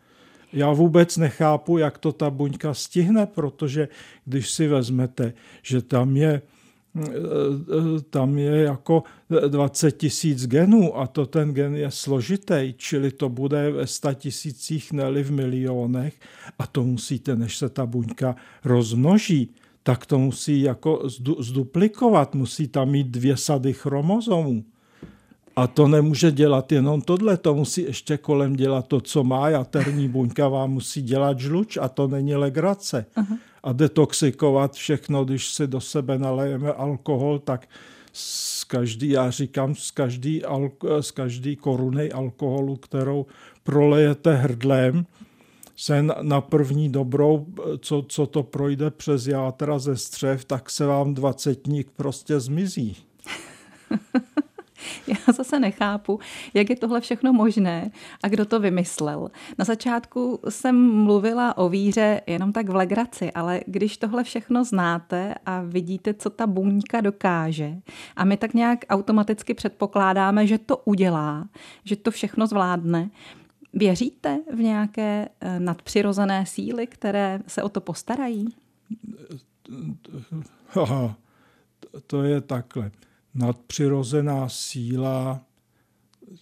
Já 0.53 0.73
vůbec 0.73 1.17
nechápu, 1.17 1.79
jak 1.79 1.99
to 1.99 2.13
ta 2.13 2.31
buňka 2.31 2.75
stihne, 2.75 3.27
protože 3.27 3.89
když 4.25 4.51
si 4.51 4.69
vezmete, 4.69 5.33
že 5.63 5.83
tam 5.83 6.17
je 6.17 6.43
tam 8.11 8.39
je 8.39 8.57
jako 8.63 9.03
20 9.49 9.91
tisíc 9.91 10.47
genů 10.47 10.99
a 10.99 11.07
to 11.07 11.27
ten 11.27 11.53
gen 11.53 11.75
je 11.75 11.91
složitý, 11.91 12.75
čili 12.77 13.11
to 13.11 13.29
bude 13.29 13.71
ve 13.71 13.87
100 13.87 14.15
tisících, 14.15 14.93
neli 14.93 15.23
v 15.23 15.31
milionech 15.31 16.15
a 16.59 16.67
to 16.67 16.85
musíte, 16.85 17.37
než 17.37 17.57
se 17.57 17.69
ta 17.69 17.87
buňka 17.87 18.37
rozmnoží, 18.65 19.55
tak 19.87 20.07
to 20.07 20.19
musí 20.19 20.61
jako 20.61 21.03
zduplikovat, 21.39 22.35
musí 22.35 22.69
tam 22.69 22.91
mít 22.91 23.07
dvě 23.07 23.37
sady 23.37 23.73
chromozomů. 23.73 24.65
A 25.57 25.67
to 25.67 25.89
nemůže 25.89 26.33
dělat 26.33 26.73
jenom 26.73 27.03
tohle, 27.03 27.37
to 27.37 27.55
musí 27.55 27.83
ještě 27.83 28.17
kolem 28.17 28.57
dělat 28.57 28.87
to, 28.87 29.01
co 29.01 29.25
má. 29.25 29.49
Jaterní 29.49 30.09
buňka 30.09 30.49
vám 30.49 30.71
musí 30.71 31.03
dělat 31.03 31.41
žluč 31.41 31.77
a 31.77 31.89
to 31.89 32.09
není 32.09 32.35
legrace. 32.35 33.07
Uh-huh. 33.17 33.39
A 33.63 33.73
detoxikovat 33.73 34.75
všechno, 34.75 35.25
když 35.25 35.55
si 35.55 35.67
do 35.67 35.81
sebe 35.81 36.19
nalejeme 36.19 36.73
alkohol, 36.73 37.39
tak 37.39 37.69
z 38.13 38.65
každý, 38.65 39.09
já 39.09 39.31
říkám, 39.31 39.75
z 39.75 39.91
každý, 39.91 40.43
z 41.01 41.11
každý 41.11 41.57
koruny 41.57 42.13
alkoholu, 42.13 42.77
kterou 42.77 43.27
prolejete 43.63 44.35
hrdlem, 44.35 45.07
se 45.77 46.03
na 46.23 46.41
první 46.41 46.89
dobrou, 46.89 47.47
co, 47.81 48.05
co 48.09 48.27
to 48.27 48.43
projde 48.43 48.91
přes 48.91 49.27
játra 49.27 49.79
ze 49.79 49.97
střev, 49.97 50.45
tak 50.45 50.71
se 50.71 50.87
vám 50.87 51.15
dvacetník 51.15 51.91
prostě 51.91 52.41
zmizí. 52.41 52.97
Já 55.07 55.33
zase 55.33 55.61
nechápu, 55.61 56.21
jak 56.55 56.71
je 56.71 56.77
tohle 56.77 57.01
všechno 57.01 57.33
možné 57.33 57.91
a 58.23 58.29
kdo 58.29 58.45
to 58.45 58.61
vymyslel. 58.61 59.31
Na 59.59 59.65
začátku 59.65 60.41
jsem 60.49 60.93
mluvila 60.93 61.57
o 61.57 61.69
víře 61.69 62.21
jenom 62.27 62.53
tak 62.53 62.69
v 62.69 62.75
legraci, 62.75 63.33
ale 63.33 63.61
když 63.67 63.97
tohle 63.97 64.25
všechno 64.25 64.65
znáte 64.65 65.35
a 65.47 65.63
vidíte, 65.63 66.15
co 66.15 66.31
ta 66.31 66.47
buňka 66.47 67.01
dokáže 67.01 67.77
a 68.17 68.25
my 68.25 68.37
tak 68.37 68.55
nějak 68.55 68.79
automaticky 68.89 69.55
předpokládáme, 69.55 70.47
že 70.47 70.59
to 70.59 70.77
udělá, 70.77 71.49
že 71.85 71.97
to 71.97 72.11
všechno 72.11 72.47
zvládne, 72.47 73.11
Věříte 73.77 74.41
v 74.55 74.59
nějaké 74.59 75.29
eh, 75.41 75.61
nadpřirozené 75.61 76.47
síly, 76.47 76.87
které 76.87 77.41
se 77.47 77.63
o 77.63 77.69
to 77.69 77.81
postarají? 77.81 78.49
Aha, 80.75 81.17
to 82.07 82.23
je 82.23 82.41
takhle. 82.41 82.91
Nadpřirozená 83.35 84.49
síla, 84.49 85.41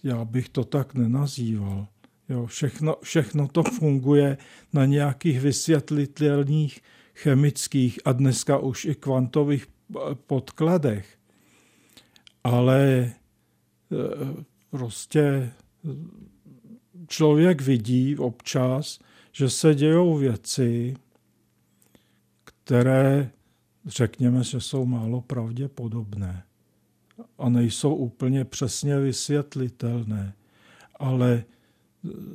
já 0.03 0.25
bych 0.25 0.49
to 0.49 0.63
tak 0.63 0.93
nenazýval. 0.93 1.87
Jo, 2.29 2.45
všechno, 2.45 2.95
všechno 3.03 3.47
to 3.47 3.63
funguje 3.63 4.37
na 4.73 4.85
nějakých 4.85 5.41
vysvětlitelných 5.41 6.81
chemických 7.15 7.99
a 8.05 8.11
dneska 8.11 8.57
už 8.57 8.85
i 8.85 8.95
kvantových 8.95 9.67
eh, 9.67 9.99
podkladech. 10.27 11.17
Ale 12.43 13.11
eh, 13.11 13.13
prostě 14.69 15.51
člověk 17.07 17.61
vidí 17.61 18.17
občas, 18.17 18.99
že 19.31 19.49
se 19.49 19.75
dějou 19.75 20.17
věci, 20.17 20.95
které 22.43 23.29
řekněme, 23.85 24.43
že 24.43 24.61
jsou 24.61 24.85
málo 24.85 25.21
pravděpodobné 25.21 26.43
a 27.37 27.49
nejsou 27.49 27.95
úplně 27.95 28.45
přesně 28.45 28.99
vysvětlitelné. 28.99 30.33
Ale 30.95 31.43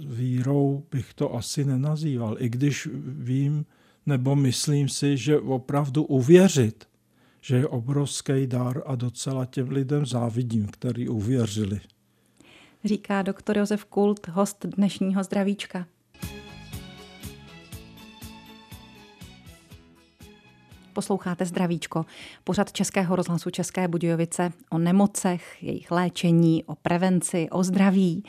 vírou 0.07 0.83
bych 0.91 1.15
to 1.15 1.35
asi 1.35 1.65
nenazýval, 1.65 2.37
i 2.39 2.49
když 2.49 2.89
vím 3.05 3.67
nebo 4.07 4.37
myslím 4.37 4.89
si, 4.89 5.17
že 5.17 5.39
opravdu 5.39 6.05
uvěřit, 6.05 6.85
že 7.41 7.57
je 7.57 7.67
obrovský 7.67 8.47
dar 8.47 8.83
a 8.87 8.95
docela 8.95 9.45
těm 9.45 9.69
lidem 9.69 10.07
závidím, 10.07 10.67
který 10.67 11.09
uvěřili 11.09 11.81
říká 12.85 13.23
doktor 13.23 13.59
Josef 13.59 13.85
Kult, 13.85 14.29
host 14.29 14.67
dnešního 14.67 15.25
zdravíčka. 15.25 15.87
Posloucháte 20.93 21.47
Zdravíčko, 21.47 22.07
pořad 22.45 22.73
Českého 22.73 23.17
rozhlasu 23.17 23.51
České 23.51 23.89
Budějovice 23.89 24.53
o 24.71 24.79
nemocech, 24.79 25.63
jejich 25.63 25.91
léčení, 25.91 26.65
o 26.65 26.75
prevenci, 26.75 27.49
o 27.51 27.63
zdraví. 27.63 28.25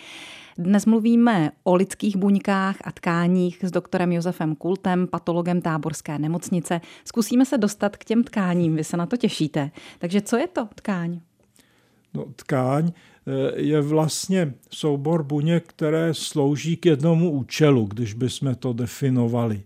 Dnes 0.57 0.85
mluvíme 0.85 1.51
o 1.63 1.75
lidských 1.75 2.17
buňkách 2.17 2.75
a 2.83 2.91
tkáních 2.91 3.63
s 3.63 3.71
doktorem 3.71 4.11
Josefem 4.11 4.55
Kultem, 4.55 5.07
patologem 5.07 5.61
táborské 5.61 6.19
nemocnice. 6.19 6.81
Zkusíme 7.05 7.45
se 7.45 7.57
dostat 7.57 7.97
k 7.97 8.05
těm 8.05 8.23
tkáním, 8.23 8.75
vy 8.75 8.83
se 8.83 8.97
na 8.97 9.05
to 9.05 9.17
těšíte. 9.17 9.71
Takže 9.99 10.21
co 10.21 10.37
je 10.37 10.47
to 10.47 10.67
tkáň? 10.75 11.19
No, 12.13 12.25
tkáň 12.35 12.91
je 13.55 13.81
vlastně 13.81 14.53
soubor 14.69 15.23
buněk, 15.23 15.63
které 15.67 16.13
slouží 16.13 16.77
k 16.77 16.85
jednomu 16.85 17.31
účelu, 17.31 17.85
když 17.85 18.13
bychom 18.13 18.55
to 18.55 18.73
definovali. 18.73 19.63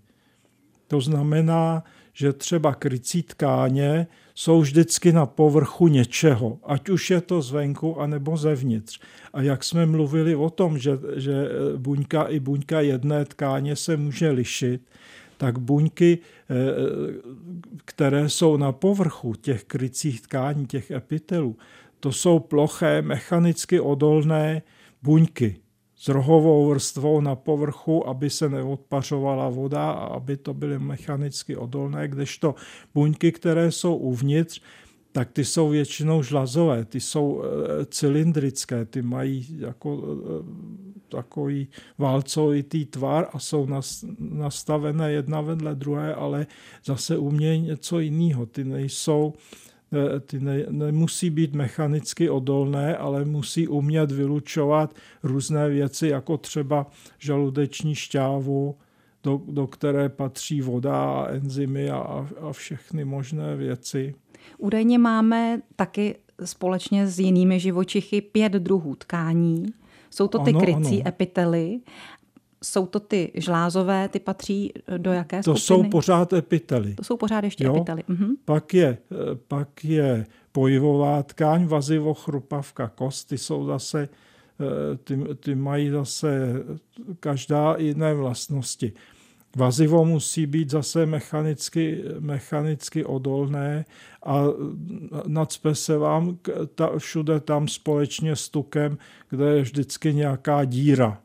To 0.88 1.02
znamená, 1.02 1.84
že 2.14 2.34
třeba 2.34 2.76
krycí 2.76 3.24
tkáně 3.24 4.08
jsou 4.36 4.62
vždycky 4.62 5.12
na 5.12 5.26
povrchu 5.26 5.88
něčeho, 5.88 6.60
ať 6.64 6.90
už 6.90 7.10
je 7.10 7.22
to 7.22 7.42
zvenku, 7.42 8.02
anebo 8.02 8.38
zevnitř. 8.38 9.00
A 9.34 9.42
jak 9.42 9.64
jsme 9.64 9.86
mluvili 9.86 10.36
o 10.36 10.50
tom, 10.50 10.78
že, 10.78 10.92
že 11.16 11.50
buňka 11.78 12.24
i 12.24 12.40
buňka 12.40 12.82
jedné 12.82 13.26
tkáně 13.26 13.76
se 13.76 13.98
může 13.98 14.30
lišit, 14.30 14.82
tak 15.38 15.60
buňky, 15.60 16.18
eh, 16.20 16.56
které 17.86 18.30
jsou 18.30 18.58
na 18.58 18.72
povrchu 18.72 19.34
těch 19.36 19.63
krycích 19.63 20.22
tkání, 20.22 20.65
těch 20.65 20.92
epitelů, 20.92 21.58
to 22.00 22.12
jsou 22.12 22.39
ploché, 22.39 23.01
mechanicky 23.01 23.80
odolné 23.80 24.62
buňky 25.04 25.56
s 25.96 26.08
rohovou 26.08 26.70
vrstvou 26.70 27.22
na 27.22 27.36
povrchu, 27.36 28.08
aby 28.08 28.30
se 28.30 28.50
neodpařovala 28.50 29.50
voda 29.50 29.92
a 29.92 30.06
aby 30.06 30.38
to 30.38 30.54
byly 30.54 30.80
mechanicky 30.80 31.56
odolné, 31.56 32.08
kdežto 32.08 32.56
buňky, 32.94 33.32
které 33.32 33.72
jsou 33.72 33.96
uvnitř, 33.96 34.62
tak 35.15 35.31
ty 35.31 35.45
jsou 35.45 35.69
většinou 35.69 36.24
žlazové, 36.24 36.86
ty 36.86 37.00
jsou 37.00 37.43
eh, 37.43 37.86
cylindrické, 37.86 38.86
ty 38.86 39.01
mají 39.01 39.48
jako 39.60 40.03
eh, 40.03 40.43
takový 41.10 41.67
válcovitý 41.98 42.86
tvar 42.86 43.27
a 43.34 43.39
jsou 43.39 43.67
nastavené 44.19 45.12
jedna 45.12 45.41
vedle 45.41 45.75
druhé, 45.75 46.15
ale 46.15 46.48
zase 46.86 47.17
umějí 47.17 47.62
něco 47.62 48.00
jiného. 48.00 48.45
Ty 48.45 48.63
nejsou 48.63 49.34
Eh, 49.93 50.19
ty 50.19 50.39
ne, 50.39 50.65
nemusí 50.69 51.29
být 51.29 51.53
mechanicky 51.53 52.29
odolné, 52.29 52.98
ale 52.98 53.25
musí 53.25 53.67
umět 53.67 54.12
vylučovat 54.12 54.95
různé 55.24 55.69
věci, 55.69 56.07
jako 56.07 56.38
třeba 56.38 56.88
žaludeční 57.19 57.95
šťávu, 57.95 58.75
do, 59.24 59.41
do 59.48 59.67
které 59.67 60.10
patří 60.10 60.62
voda 60.62 61.03
a 61.03 61.27
enzymy 61.27 61.89
a, 61.89 62.27
a 62.41 62.53
všechny 62.53 63.05
možné 63.05 63.55
věci. 63.55 64.15
Údajně 64.58 64.98
máme 64.98 65.62
taky 65.75 66.16
společně 66.46 67.08
s 67.08 67.20
jinými 67.20 67.60
živočichy 67.60 68.22
pět 68.22 68.52
druhů 68.52 68.96
tkání. 68.96 69.66
Jsou 70.10 70.28
to 70.28 70.40
ty 70.40 70.52
ano, 70.52 70.60
krycí 70.60 71.02
ano. 71.02 71.08
epitely 71.08 71.80
jsou 72.64 72.86
to 72.86 73.00
ty 73.00 73.32
žlázové, 73.36 74.10
ty 74.10 74.20
patří 74.20 74.74
do 74.98 75.14
jaké 75.14 75.44
to 75.44 75.56
skupiny? 75.56 75.84
jsou 75.84 75.90
pořád 75.90 76.34
epitely. 76.34 76.96
To 76.96 77.04
jsou 77.04 77.18
pořád 77.18 77.44
ještě 77.44 77.64
jo? 77.64 77.75
epitely. 77.75 78.04
Mhm. 78.08 78.36
Pak, 78.46 78.74
je, 78.74 78.98
pak 79.48 79.86
je 79.86 80.25
pojivová 80.52 81.24
tkáň, 81.24 81.66
vazivo, 81.66 82.14
chrupavka, 82.14 82.88
kost, 82.88 83.28
ty 83.28 83.38
jsou 83.38 83.66
zase, 83.66 84.10
eh, 84.60 84.98
ty, 84.98 85.20
ty 85.40 85.56
mají 85.56 85.90
zase 85.90 86.54
každá 87.20 87.75
jiné 87.78 88.14
vlastnosti. 88.14 88.94
Vazivo 89.56 90.06
musí 90.06 90.46
být 90.46 90.70
zase 90.70 91.06
mechanicky, 91.06 92.04
mechanicky 92.20 93.06
odolné 93.06 93.86
a 94.24 94.44
nadspe 95.28 95.76
se 95.76 95.98
vám 95.98 96.38
ta, 96.76 96.98
všude 96.98 97.40
tam 97.40 97.68
společně 97.68 98.36
s 98.36 98.50
tukem, 98.50 98.98
kde 99.30 99.46
je 99.46 99.62
vždycky 99.62 100.14
nějaká 100.14 100.66
díra. 100.66 101.22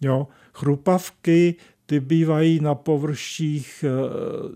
Jo? 0.00 0.28
Chrupavky 0.54 1.54
ty 1.86 2.00
bývají 2.00 2.60
na 2.60 2.74
površích, 2.74 3.84
eh, 3.84 3.90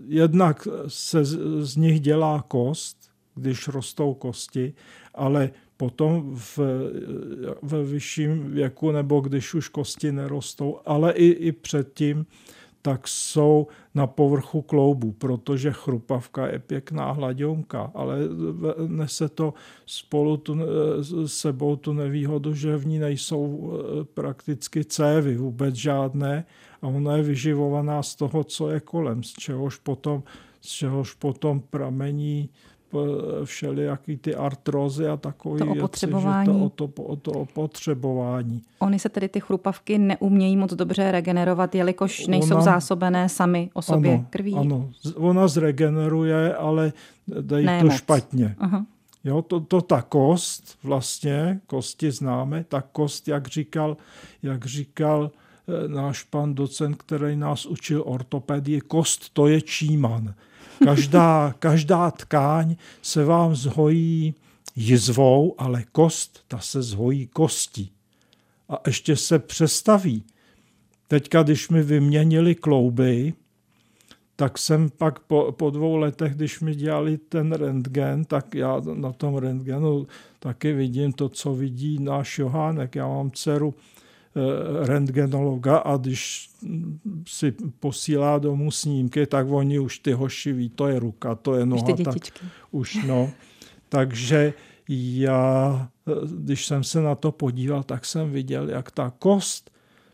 jednak 0.07 0.67
se 0.87 1.25
z 1.65 1.75
nich 1.75 1.99
dělá 1.99 2.45
kost, 2.47 2.97
když 3.35 3.67
rostou 3.67 4.13
kosti, 4.13 4.73
ale 5.13 5.49
potom 5.77 6.35
v, 6.35 6.59
ve 7.61 7.83
vyšším 7.83 8.51
věku, 8.51 8.91
nebo 8.91 9.19
když 9.19 9.53
už 9.53 9.69
kosti 9.69 10.11
nerostou, 10.11 10.79
ale 10.85 11.13
i, 11.13 11.25
i 11.27 11.51
předtím, 11.51 12.25
tak 12.85 13.07
jsou 13.07 13.67
na 13.95 14.07
povrchu 14.07 14.61
kloubu, 14.61 15.11
protože 15.11 15.71
chrupavka 15.71 16.47
je 16.47 16.59
pěkná 16.59 17.11
hladionka, 17.11 17.91
ale 17.95 18.17
nese 18.87 19.29
to 19.29 19.53
spolu 19.85 20.37
tu, 20.37 20.57
s 21.01 21.25
sebou 21.27 21.75
tu 21.75 21.93
nevýhodu, 21.93 22.53
že 22.53 22.77
v 22.77 22.87
ní 22.87 22.99
nejsou 22.99 23.71
e, 23.71 24.03
prakticky 24.03 24.85
cévy, 24.85 25.37
vůbec 25.37 25.75
žádné 25.75 26.45
a 26.81 26.87
ona 26.87 27.17
je 27.17 27.23
vyživovaná 27.23 28.03
z 28.03 28.15
toho, 28.15 28.43
co 28.43 28.69
je 28.69 28.79
kolem, 28.79 29.23
z 29.23 29.33
čehož 29.33 29.77
potom, 29.77 30.23
z 30.61 30.67
čehož 30.67 31.13
potom 31.13 31.61
pramení 31.61 32.49
všelijaký 33.43 34.17
ty 34.17 34.35
artrozy 34.35 35.07
a 35.07 35.17
takové 35.17 35.59
to 35.59 35.71
opotřebování. 35.71 36.47
Věci, 36.47 36.63
že 36.63 36.69
to, 36.75 36.85
o, 36.85 36.87
to, 36.87 37.03
o 37.03 37.15
to 37.15 37.31
opotřebování. 37.31 38.61
Oni 38.79 38.99
se 38.99 39.09
tedy 39.09 39.29
ty 39.29 39.39
chrupavky 39.39 39.97
neumějí 39.97 40.57
moc 40.57 40.73
dobře 40.73 41.11
regenerovat, 41.11 41.75
jelikož 41.75 42.27
nejsou 42.27 42.53
Ona, 42.53 42.63
zásobené 42.63 43.29
sami 43.29 43.69
o 43.73 43.81
sobě 43.81 44.13
ano, 44.13 44.25
krví. 44.29 44.55
Ano, 44.55 44.89
ona 45.15 45.47
zregeneruje, 45.47 46.55
ale 46.55 46.93
dají 47.41 47.65
ne 47.65 47.79
to 47.79 47.85
moc. 47.85 47.95
špatně. 47.95 48.55
Aha. 48.59 48.85
Jo, 49.23 49.41
to, 49.41 49.59
to 49.59 49.81
ta 49.81 50.01
kost, 50.01 50.77
vlastně, 50.83 51.59
kosti 51.67 52.11
známe, 52.11 52.63
ta 52.63 52.81
kost, 52.81 53.27
jak 53.27 53.47
říkal, 53.47 53.97
jak 54.43 54.65
říkal 54.65 55.31
eh, 55.33 55.52
náš 55.87 56.23
pan 56.23 56.53
docent, 56.53 56.95
který 56.95 57.35
nás 57.35 57.65
učil 57.65 58.03
ortopedii, 58.05 58.81
kost 58.81 59.29
to 59.33 59.47
je 59.47 59.61
číman. 59.61 60.33
Každá, 60.83 61.53
každá 61.59 62.11
tkáň 62.11 62.75
se 63.01 63.25
vám 63.25 63.55
zhojí 63.55 64.35
jizvou, 64.75 65.55
ale 65.57 65.83
kost, 65.91 66.43
ta 66.47 66.59
se 66.59 66.81
zhojí 66.81 67.27
kostí. 67.27 67.91
A 68.69 68.81
ještě 68.87 69.15
se 69.15 69.39
přestaví. 69.39 70.23
Teďka, 71.07 71.43
když 71.43 71.69
mi 71.69 71.83
vyměnili 71.83 72.55
klouby, 72.55 73.33
tak 74.35 74.57
jsem 74.57 74.89
pak 74.89 75.19
po, 75.19 75.51
po 75.51 75.69
dvou 75.69 75.95
letech, 75.95 76.35
když 76.35 76.59
mi 76.59 76.75
dělali 76.75 77.17
ten 77.17 77.51
rentgen, 77.51 78.25
tak 78.25 78.55
já 78.55 78.81
na 78.93 79.11
tom 79.11 79.37
rentgenu 79.37 80.07
taky 80.39 80.73
vidím 80.73 81.13
to, 81.13 81.29
co 81.29 81.53
vidí 81.53 81.99
náš 81.99 82.39
Johánek. 82.39 82.95
Já 82.95 83.07
mám 83.07 83.31
dceru 83.31 83.73
Eh, 83.73 84.02
rentgenologa 84.81 85.77
a 85.77 85.97
když 85.97 86.49
si 87.27 87.53
posílá 87.79 88.39
domů 88.39 88.71
snímky, 88.71 89.25
tak 89.25 89.47
oni 89.49 89.79
už 89.79 89.99
ty 89.99 90.11
hoši 90.11 90.53
ví, 90.53 90.69
to 90.69 90.87
je 90.87 90.99
ruka, 90.99 91.35
to 91.35 91.55
je 91.55 91.65
noha. 91.65 91.93
Už, 91.93 92.03
tak 92.03 92.15
už 92.71 93.03
no. 93.07 93.31
Takže 93.89 94.53
já, 94.89 95.89
eh, 96.07 96.11
když 96.39 96.65
jsem 96.65 96.83
se 96.83 97.01
na 97.01 97.15
to 97.15 97.31
podíval, 97.31 97.83
tak 97.83 98.05
jsem 98.05 98.31
viděl, 98.31 98.69
jak 98.69 98.91
ta 98.91 99.13
kost 99.19 99.71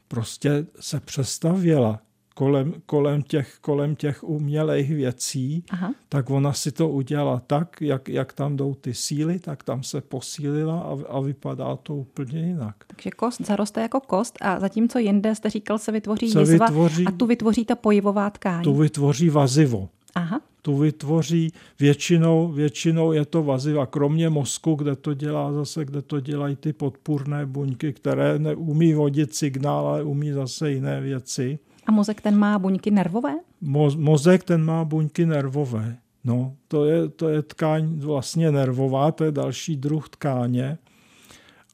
prostě 0.07 0.65
se 0.79 0.99
přestavěla 0.99 2.01
kolem, 2.35 2.73
kolem, 2.85 3.21
těch, 3.21 3.57
kolem 3.61 3.95
těch 3.95 4.23
umělých 4.23 4.89
věcí, 4.89 5.63
Aha. 5.69 5.93
tak 6.09 6.29
ona 6.29 6.53
si 6.53 6.71
to 6.71 6.89
udělala 6.89 7.41
tak, 7.47 7.81
jak, 7.81 8.09
jak 8.09 8.33
tam 8.33 8.57
jdou 8.57 8.73
ty 8.73 8.93
síly, 8.93 9.39
tak 9.39 9.63
tam 9.63 9.83
se 9.83 10.01
posílila 10.01 10.79
a, 10.79 10.97
a 11.09 11.19
vypadá 11.19 11.75
to 11.75 11.95
úplně 11.95 12.39
jinak. 12.39 12.75
Takže 12.87 13.11
kost 13.11 13.41
zaroste 13.45 13.81
jako 13.81 13.99
kost 13.99 14.37
a 14.41 14.59
zatímco 14.59 14.99
jinde, 14.99 15.35
jste 15.35 15.49
říkal, 15.49 15.77
se 15.77 15.91
vytvoří 15.91 16.29
se 16.29 16.39
jizva 16.39 16.65
vytvoří, 16.65 17.05
a 17.05 17.11
tu 17.11 17.25
vytvoří 17.25 17.65
ta 17.65 17.75
pojivová 17.75 18.29
tkáň. 18.29 18.63
Tu 18.63 18.73
vytvoří 18.73 19.29
vazivo. 19.29 19.89
Aha. 20.15 20.41
Tu 20.61 20.77
vytvoří 20.77 21.53
většinou, 21.79 22.47
většinou 22.51 23.11
je 23.11 23.25
to 23.25 23.43
vaziva, 23.43 23.85
kromě 23.85 24.29
mozku, 24.29 24.75
kde 24.75 24.95
to 24.95 25.13
dělá 25.13 25.53
zase, 25.53 25.85
kde 25.85 26.01
to 26.01 26.19
dělají 26.19 26.55
ty 26.55 26.73
podpůrné 26.73 27.45
buňky, 27.45 27.93
které 27.93 28.39
neumí 28.39 28.93
vodit 28.93 29.35
signál, 29.35 29.87
ale 29.87 30.03
umí 30.03 30.31
zase 30.31 30.71
jiné 30.71 31.01
věci. 31.01 31.59
A 31.89 31.91
mozek 31.91 32.21
ten 32.21 32.37
má 32.37 32.59
buňky 32.59 32.91
nervové? 32.91 33.35
Mo- 33.61 33.97
mozek 33.97 34.43
ten 34.43 34.61
má 34.65 34.85
buňky 34.85 35.25
nervové. 35.25 35.97
No, 36.23 36.55
to 36.67 36.85
je, 36.85 37.09
to 37.09 37.29
je 37.29 37.41
tkáň 37.41 37.99
vlastně 37.99 38.51
nervová, 38.51 39.11
to 39.11 39.23
je 39.23 39.31
další 39.31 39.75
druh 39.75 40.09
tkáně. 40.09 40.77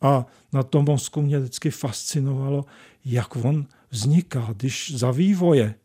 A 0.01 0.25
na 0.53 0.63
tom 0.63 0.85
mozku 0.85 1.21
mě 1.21 1.39
vždycky 1.39 1.71
fascinovalo, 1.71 2.65
jak 3.05 3.35
on 3.35 3.65
vzniká, 3.89 4.53
když 4.57 4.95
za 4.95 5.11
vývoje. 5.11 5.75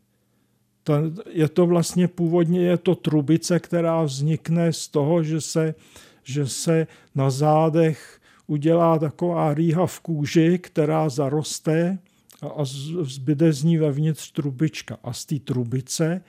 To, 0.83 0.93
je 1.29 1.49
to 1.49 1.65
vlastně 1.65 2.07
původně 2.07 2.61
je 2.61 2.77
to 2.77 2.95
trubice, 2.95 3.59
která 3.59 4.03
vznikne 4.03 4.73
z 4.73 4.87
toho, 4.87 5.23
že 5.23 5.41
se, 5.41 5.75
že 6.23 6.47
se 6.47 6.87
na 7.15 7.29
zádech 7.29 8.19
udělá 8.47 8.99
taková 8.99 9.53
rýha 9.53 9.85
v 9.85 9.99
kůži, 9.99 10.59
která 10.59 11.09
zaroste 11.09 11.99
a 12.41 12.65
zbyde 13.01 13.53
z 13.53 13.63
ní 13.63 13.77
vevnitř 13.77 14.31
trubička. 14.31 14.97
A 15.03 15.13
z 15.13 15.25
té 15.25 15.39
trubice 15.39 16.21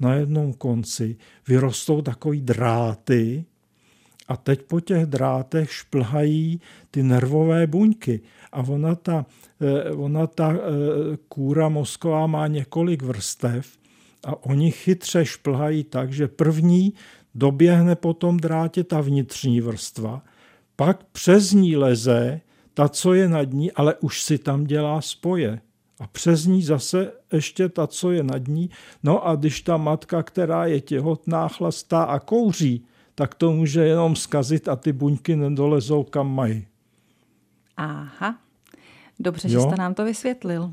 na 0.00 0.14
jednom 0.14 0.52
konci 0.52 1.16
vyrostou 1.48 2.02
takový 2.02 2.40
dráty 2.40 3.44
a 4.28 4.36
teď 4.36 4.62
po 4.62 4.80
těch 4.80 5.06
drátech 5.06 5.72
šplhají 5.72 6.60
ty 6.90 7.02
nervové 7.02 7.66
buňky. 7.66 8.20
A 8.52 8.60
ona 8.60 8.94
ta, 8.94 9.26
eh, 9.60 9.90
ona 9.90 10.26
ta 10.26 10.52
eh, 10.52 10.58
kůra 11.28 11.68
mozková 11.68 12.26
má 12.26 12.46
několik 12.46 13.02
vrstev 13.02 13.78
a 14.24 14.44
oni 14.44 14.70
chytře 14.70 15.24
šplhají 15.24 15.84
tak, 15.84 16.12
že 16.12 16.28
první 16.28 16.94
doběhne 17.34 17.96
po 17.96 18.14
tom 18.14 18.36
drátě 18.36 18.84
ta 18.84 19.00
vnitřní 19.00 19.60
vrstva, 19.60 20.22
pak 20.76 21.04
přes 21.04 21.52
ní 21.52 21.76
leze 21.76 22.40
ta, 22.80 22.88
co 22.88 23.14
je 23.14 23.28
nad 23.28 23.52
ní, 23.52 23.72
ale 23.72 23.94
už 23.94 24.22
si 24.22 24.38
tam 24.38 24.64
dělá 24.64 25.00
spoje. 25.00 25.60
A 26.00 26.06
přes 26.06 26.46
ní 26.46 26.62
zase 26.62 27.12
ještě 27.32 27.68
ta, 27.68 27.86
co 27.86 28.10
je 28.10 28.22
nad 28.22 28.48
ní. 28.48 28.70
No 29.02 29.26
a 29.26 29.36
když 29.36 29.60
ta 29.60 29.76
matka, 29.76 30.22
která 30.22 30.66
je 30.66 30.80
těhotná, 30.80 31.48
chlastá 31.48 32.02
a 32.02 32.18
kouří, 32.18 32.84
tak 33.14 33.34
to 33.34 33.52
může 33.52 33.84
jenom 33.84 34.16
zkazit 34.16 34.68
a 34.68 34.76
ty 34.76 34.92
buňky 34.92 35.36
nedolezou 35.36 36.02
kam 36.02 36.34
mají. 36.34 36.66
Aha, 37.76 38.38
dobře, 39.18 39.48
jo? 39.50 39.60
že 39.60 39.66
jste 39.66 39.76
nám 39.76 39.94
to 39.94 40.04
vysvětlil. 40.04 40.72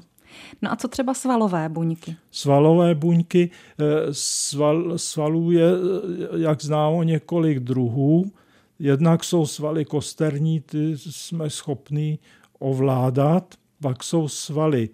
No 0.61 0.71
a 0.71 0.75
co 0.75 0.87
třeba 0.87 1.13
svalové 1.13 1.69
buňky? 1.69 2.15
Svalové 2.31 2.95
buňky, 2.95 3.49
eh, 3.79 3.83
sval, 4.11 4.97
svalů 4.97 5.51
je, 5.51 5.69
eh, 5.69 6.39
jak 6.39 6.61
známo, 6.61 7.03
několik 7.03 7.59
druhů. 7.59 8.31
Jednak 8.79 9.23
jsou 9.23 9.45
svaly 9.45 9.85
kosterní, 9.85 10.59
ty 10.61 10.97
jsme 10.97 11.49
schopni 11.49 12.19
ovládat. 12.59 13.55
Pak 13.81 14.03
jsou 14.03 14.27
svaly 14.27 14.89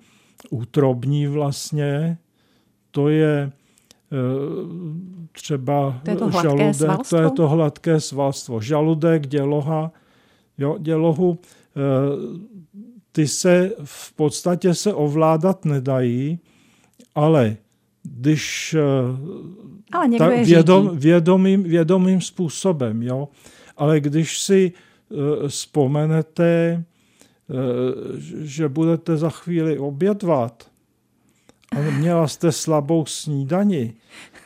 útrobní 0.49 1.27
vlastně, 1.27 2.17
to 2.91 3.09
je 3.09 3.51
eh, 4.11 4.17
třeba 5.31 6.01
to 6.03 6.11
je 6.11 6.17
to 6.17 6.31
žaludek, 6.31 6.75
svalstvo? 6.75 7.17
to 7.17 7.23
je 7.23 7.31
to 7.31 7.47
hladké 7.47 7.99
svalstvo. 7.99 8.61
Žaludek, 8.61 9.27
děloha, 9.27 9.91
jo, 10.57 10.77
dělohu 10.79 11.39
ty 13.11 13.27
se 13.27 13.71
v 13.83 14.13
podstatě 14.13 14.73
se 14.73 14.93
ovládat 14.93 15.65
nedají, 15.65 16.39
ale 17.15 17.57
když 18.03 18.75
eh, 18.79 20.17
ale 20.19 20.43
vědom, 20.43 20.97
vědomým, 20.97 21.63
vědomým 21.63 22.21
způsobem, 22.21 23.03
jo. 23.03 23.27
Ale 23.77 23.99
když 23.99 24.39
si 24.39 24.71
uh, 25.09 25.47
vzpomenete, 25.47 26.83
uh, 27.47 27.57
že 28.41 28.69
budete 28.69 29.17
za 29.17 29.29
chvíli 29.29 29.79
obědvat 29.79 30.69
a 31.71 31.79
měla 31.79 32.27
jste 32.27 32.51
slabou 32.51 33.05
snídani, 33.05 33.93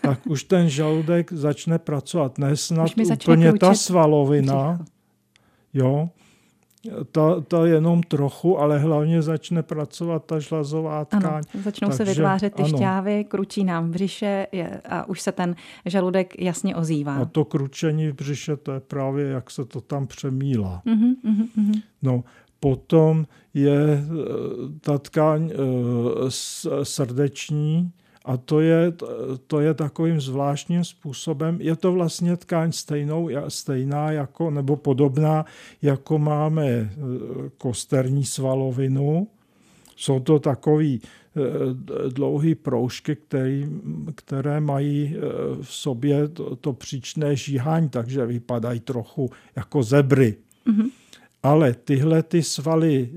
tak 0.01 0.27
už 0.27 0.43
ten 0.43 0.69
žaludek 0.69 1.33
začne 1.33 1.79
pracovat. 1.79 2.37
Ne 2.37 2.55
snad 2.55 2.91
úplně 2.97 3.53
ta 3.53 3.73
svalovina, 3.73 4.85
jo, 5.73 6.09
ta, 7.11 7.41
ta 7.41 7.65
jenom 7.65 8.03
trochu, 8.03 8.59
ale 8.59 8.79
hlavně 8.79 9.21
začne 9.21 9.63
pracovat 9.63 10.25
ta 10.25 10.39
žlazová 10.39 11.05
tkáň. 11.05 11.23
Ano, 11.53 11.63
začnou 11.63 11.87
Takže, 11.87 11.97
se 11.97 12.05
vytvářet 12.05 12.53
ty 12.53 12.63
ano. 12.63 12.77
šťávy, 12.77 13.23
kručí 13.23 13.63
nám 13.63 13.87
v 13.87 13.91
břiše 13.91 14.47
je, 14.51 14.81
a 14.89 15.09
už 15.09 15.21
se 15.21 15.31
ten 15.31 15.55
žaludek 15.85 16.41
jasně 16.41 16.75
ozývá. 16.75 17.15
A 17.15 17.25
to 17.25 17.45
kručení 17.45 18.07
v 18.07 18.13
břiše, 18.13 18.57
to 18.57 18.71
je 18.71 18.79
právě, 18.79 19.27
jak 19.27 19.51
se 19.51 19.65
to 19.65 19.81
tam 19.81 20.07
přemílá. 20.07 20.81
Uh-huh, 20.85 21.15
uh-huh. 21.25 21.81
No, 22.01 22.23
potom 22.59 23.25
je 23.53 23.77
eh, 23.79 24.07
ta 24.81 24.97
tkáň 24.97 25.43
uh, 25.43 26.29
srdeční, 26.83 27.91
a 28.27 28.37
to 28.37 28.59
je, 28.59 28.93
to 29.47 29.59
je 29.59 29.73
takovým 29.73 30.21
zvláštním 30.21 30.83
způsobem. 30.83 31.57
Je 31.61 31.75
to 31.75 31.91
vlastně 31.91 32.37
tkáň 32.37 32.71
stejnou, 32.71 33.29
stejná 33.47 34.11
jako, 34.11 34.51
nebo 34.51 34.75
podobná, 34.75 35.45
jako 35.81 36.19
máme 36.19 36.65
e, 36.67 36.89
kosterní 37.57 38.25
svalovinu. 38.25 39.27
Jsou 39.95 40.19
to 40.19 40.39
takový 40.39 41.01
e, 41.01 42.09
dlouhý 42.09 42.55
proužky, 42.55 43.15
který, 43.15 43.69
které 44.15 44.59
mají 44.59 45.15
e, 45.15 45.19
v 45.61 45.73
sobě 45.73 46.27
to, 46.27 46.55
to 46.55 46.73
příčné 46.73 47.35
žíhání, 47.35 47.89
takže 47.89 48.25
vypadají 48.25 48.79
trochu 48.79 49.29
jako 49.55 49.83
zebry. 49.83 50.35
Mm-hmm. 50.67 50.89
Ale 51.43 51.73
tyhle 51.73 52.23
ty 52.23 52.43
svaly 52.43 53.09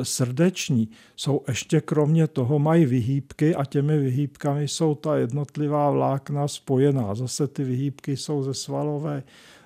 e, 0.00 0.04
srdeční 0.04 0.88
jsou 1.16 1.44
ještě 1.48 1.80
kromě 1.80 2.26
toho 2.26 2.58
mají 2.58 2.86
vyhýbky 2.86 3.54
a 3.54 3.64
těmi 3.64 3.98
vyhýbkami 3.98 4.68
jsou 4.68 4.94
ta 4.94 5.16
jednotlivá 5.16 5.90
vlákna 5.90 6.48
spojená. 6.48 7.14
Zase 7.14 7.46
ty 7.48 7.64
vyhýbky 7.64 8.16
jsou 8.16 8.42
ze 8.42 8.54
svalové, 8.54 9.22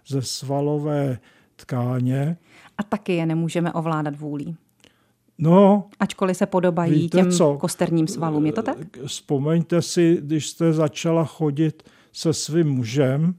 ze 0.09 0.23
svalové 0.23 1.19
tkáně. 1.57 2.37
A 2.79 2.83
taky 2.83 3.13
je 3.13 3.27
nemůžeme 3.27 3.73
ovládat 3.73 4.17
vůlí. 4.17 4.57
No, 5.39 5.89
Ačkoliv 6.01 6.37
se 6.37 6.47
podobají 6.47 7.09
těm 7.09 7.31
co? 7.31 7.57
kosterním 7.61 8.09
svalům, 8.09 8.47
je 8.47 8.53
to 8.53 8.63
tak? 8.63 8.79
Vzpomeňte 9.07 9.83
si, 9.83 10.19
když 10.21 10.49
jste 10.49 10.73
začala 10.73 11.25
chodit 11.25 11.83
se 12.13 12.33
svým 12.33 12.69
mužem 12.69 13.35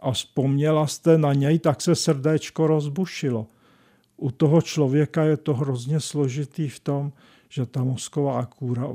a 0.00 0.12
vzpomněla 0.12 0.86
jste 0.86 1.18
na 1.18 1.32
něj, 1.32 1.58
tak 1.58 1.80
se 1.80 1.94
srdéčko 1.94 2.66
rozbušilo 2.66 3.46
u 4.16 4.30
toho 4.30 4.62
člověka 4.62 5.24
je 5.24 5.36
to 5.36 5.54
hrozně 5.54 6.00
složitý 6.00 6.68
v 6.68 6.80
tom, 6.80 7.12
že 7.48 7.66
ta 7.66 7.84
mozková 7.84 8.46
kůra 8.46 8.86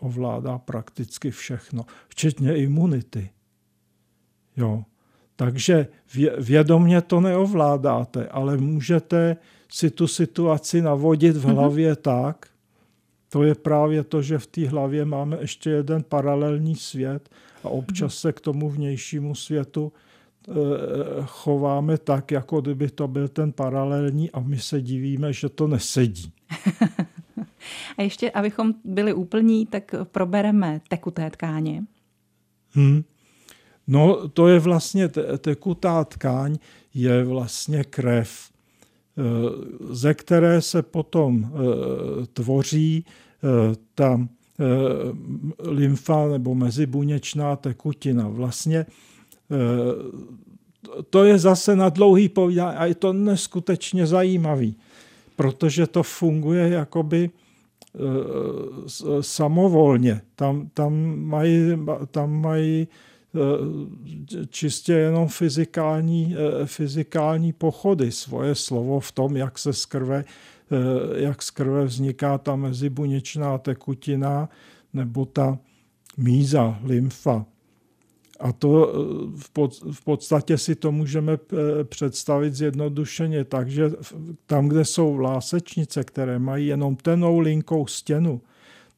ovládá 0.00 0.58
prakticky 0.58 1.30
všechno, 1.30 1.84
včetně 2.08 2.56
imunity. 2.56 3.30
Jo. 4.56 4.84
Takže 5.36 5.86
vědomně 6.38 7.00
to 7.00 7.20
neovládáte, 7.20 8.28
ale 8.28 8.56
můžete 8.56 9.36
si 9.70 9.90
tu 9.90 10.06
situaci 10.06 10.82
navodit 10.82 11.36
v 11.36 11.46
mhm. 11.46 11.54
hlavě 11.54 11.92
mm-hmm. 11.92 12.02
tak, 12.02 12.46
to 13.28 13.42
je 13.42 13.54
právě 13.54 14.04
to, 14.04 14.22
že 14.22 14.38
v 14.38 14.46
té 14.46 14.68
hlavě 14.68 15.04
máme 15.04 15.38
ještě 15.40 15.70
jeden 15.70 16.02
paralelní 16.02 16.76
svět 16.76 17.28
a 17.64 17.68
občas 17.68 18.12
mhm. 18.12 18.18
se 18.18 18.32
k 18.32 18.40
tomu 18.40 18.70
vnějšímu 18.70 19.34
světu 19.34 19.92
chováme 21.24 21.98
tak, 21.98 22.30
jako 22.30 22.60
kdyby 22.60 22.90
to 22.90 23.08
byl 23.08 23.28
ten 23.28 23.52
paralelní 23.52 24.30
a 24.30 24.40
my 24.40 24.58
se 24.58 24.80
divíme, 24.82 25.32
že 25.32 25.48
to 25.48 25.66
nesedí. 25.66 26.32
a 27.98 28.02
ještě, 28.02 28.30
abychom 28.30 28.74
byli 28.84 29.12
úplní, 29.12 29.66
tak 29.66 29.94
probereme 30.04 30.80
tekuté 30.88 31.30
tkáně. 31.30 31.84
Hmm. 32.70 33.04
No, 33.86 34.28
to 34.28 34.48
je 34.48 34.58
vlastně 34.58 35.08
te- 35.08 35.38
tekutá 35.38 36.04
tkáň, 36.04 36.58
je 36.94 37.24
vlastně 37.24 37.84
krev, 37.84 38.50
eh, 39.18 39.22
ze 39.94 40.14
které 40.14 40.62
se 40.62 40.82
potom 40.82 41.50
eh, 41.52 42.26
tvoří 42.26 43.04
ta 43.94 44.28
lymfa 45.58 46.28
nebo 46.28 46.54
mezibuněčná 46.54 47.56
tekutina. 47.56 48.28
Vlastně 48.28 48.78
Eh, 48.78 49.07
to 51.10 51.24
je 51.24 51.38
zase 51.38 51.76
na 51.76 51.88
dlouhý 51.88 52.28
povídání 52.28 52.76
a 52.76 52.86
je 52.86 52.94
to 52.94 53.12
neskutečně 53.12 54.06
zajímavý, 54.06 54.76
protože 55.36 55.86
to 55.86 56.02
funguje 56.02 56.68
jakoby 56.68 57.30
eh, 57.30 58.00
samovolně. 59.20 60.20
Tam, 60.36 60.68
tam 60.74 61.16
mají, 61.16 61.78
tam 62.10 62.40
mají 62.40 62.88
eh, 63.34 64.46
čistě 64.46 64.92
jenom 64.92 65.28
fyzikální, 65.28 66.36
fyzikální 66.64 67.52
pochody, 67.52 68.12
svoje 68.12 68.54
slovo 68.54 69.00
v 69.00 69.12
tom, 69.12 69.36
jak 69.36 69.58
se 69.58 69.72
z 69.72 69.86
krve, 69.86 70.24
jak 71.16 71.42
z 71.42 71.50
krve 71.50 71.84
vzniká 71.84 72.38
ta 72.38 72.56
mezibuněčná 72.56 73.58
tekutina 73.58 74.48
nebo 74.92 75.24
ta 75.24 75.58
míza, 76.16 76.78
lymfa. 76.84 77.46
A 78.38 78.52
to 78.52 78.92
eh, 78.92 79.92
v 79.92 80.04
podstatě 80.04 80.58
si 80.58 80.74
to 80.74 80.92
můžeme 80.92 81.32
eh, 81.32 81.84
představit 81.84 82.54
zjednodušeně 82.54 83.44
tak, 83.44 83.70
že 83.70 83.90
tam, 84.46 84.68
kde 84.68 84.84
jsou 84.84 85.14
vlásečnice, 85.14 86.04
které 86.04 86.38
mají 86.38 86.66
jenom 86.66 86.96
tenou 86.96 87.38
linkou 87.38 87.86
stěnu, 87.86 88.40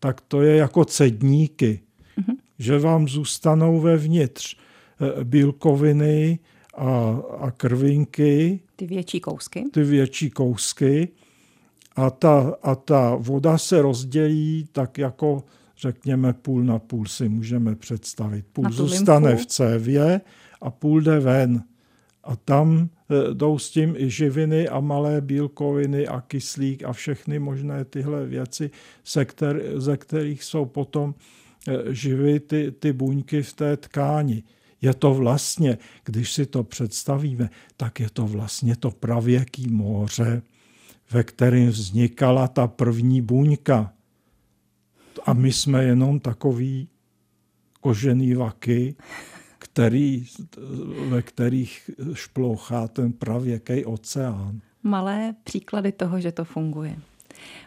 tak 0.00 0.20
to 0.20 0.42
je 0.42 0.56
jako 0.56 0.84
cedníky, 0.84 1.80
mm-hmm. 2.18 2.36
že 2.58 2.78
vám 2.78 3.08
zůstanou 3.08 3.80
vevnitř 3.80 4.56
eh, 5.00 5.24
bílkoviny 5.24 6.38
a, 6.74 7.18
a 7.38 7.50
krvinky. 7.50 8.60
Ty 8.76 8.86
větší 8.86 9.20
kousky. 9.20 9.64
Ty 9.72 9.82
větší 9.82 10.30
kousky. 10.30 11.08
A 11.96 12.10
ta, 12.10 12.54
a 12.62 12.74
ta 12.74 13.14
voda 13.14 13.58
se 13.58 13.82
rozdělí 13.82 14.68
tak 14.72 14.98
jako 14.98 15.44
řekněme 15.80 16.32
půl 16.32 16.64
na 16.64 16.78
půl 16.78 17.06
si 17.06 17.28
můžeme 17.28 17.74
představit. 17.74 18.46
Půl 18.52 18.70
zůstane 18.70 19.36
v 19.36 19.46
cévě 19.46 20.20
a 20.60 20.70
půl 20.70 21.00
jde 21.00 21.20
ven. 21.20 21.64
A 22.24 22.36
tam 22.36 22.88
e, 23.10 23.34
jdou 23.34 23.58
s 23.58 23.70
tím 23.70 23.94
i 23.96 24.10
živiny 24.10 24.68
a 24.68 24.80
malé 24.80 25.20
bílkoviny 25.20 26.08
a 26.08 26.20
kyslík 26.20 26.84
a 26.84 26.92
všechny 26.92 27.38
možné 27.38 27.84
tyhle 27.84 28.26
věci, 28.26 28.70
se 29.04 29.24
kter, 29.24 29.62
ze 29.76 29.96
kterých 29.96 30.44
jsou 30.44 30.64
potom 30.64 31.14
e, 31.68 31.94
živy 31.94 32.40
ty, 32.40 32.72
ty 32.78 32.92
buňky 32.92 33.42
v 33.42 33.52
té 33.52 33.76
tkáni. 33.76 34.42
Je 34.82 34.94
to 34.94 35.14
vlastně, 35.14 35.78
když 36.04 36.32
si 36.32 36.46
to 36.46 36.64
představíme, 36.64 37.50
tak 37.76 38.00
je 38.00 38.10
to 38.12 38.26
vlastně 38.26 38.76
to 38.76 38.90
pravěký 38.90 39.70
moře, 39.70 40.42
ve 41.12 41.22
kterém 41.22 41.68
vznikala 41.68 42.48
ta 42.48 42.66
první 42.66 43.22
buňka 43.22 43.92
a 45.26 45.32
my 45.32 45.52
jsme 45.52 45.84
jenom 45.84 46.20
takový 46.20 46.88
kožený 47.80 48.34
vaky, 48.34 48.94
který, 49.58 50.26
ve 51.08 51.22
kterých 51.22 51.90
šplouchá 52.12 52.88
ten 52.88 53.12
pravěký 53.12 53.84
oceán. 53.84 54.60
Malé 54.82 55.34
příklady 55.44 55.92
toho, 55.92 56.20
že 56.20 56.32
to 56.32 56.44
funguje. 56.44 56.96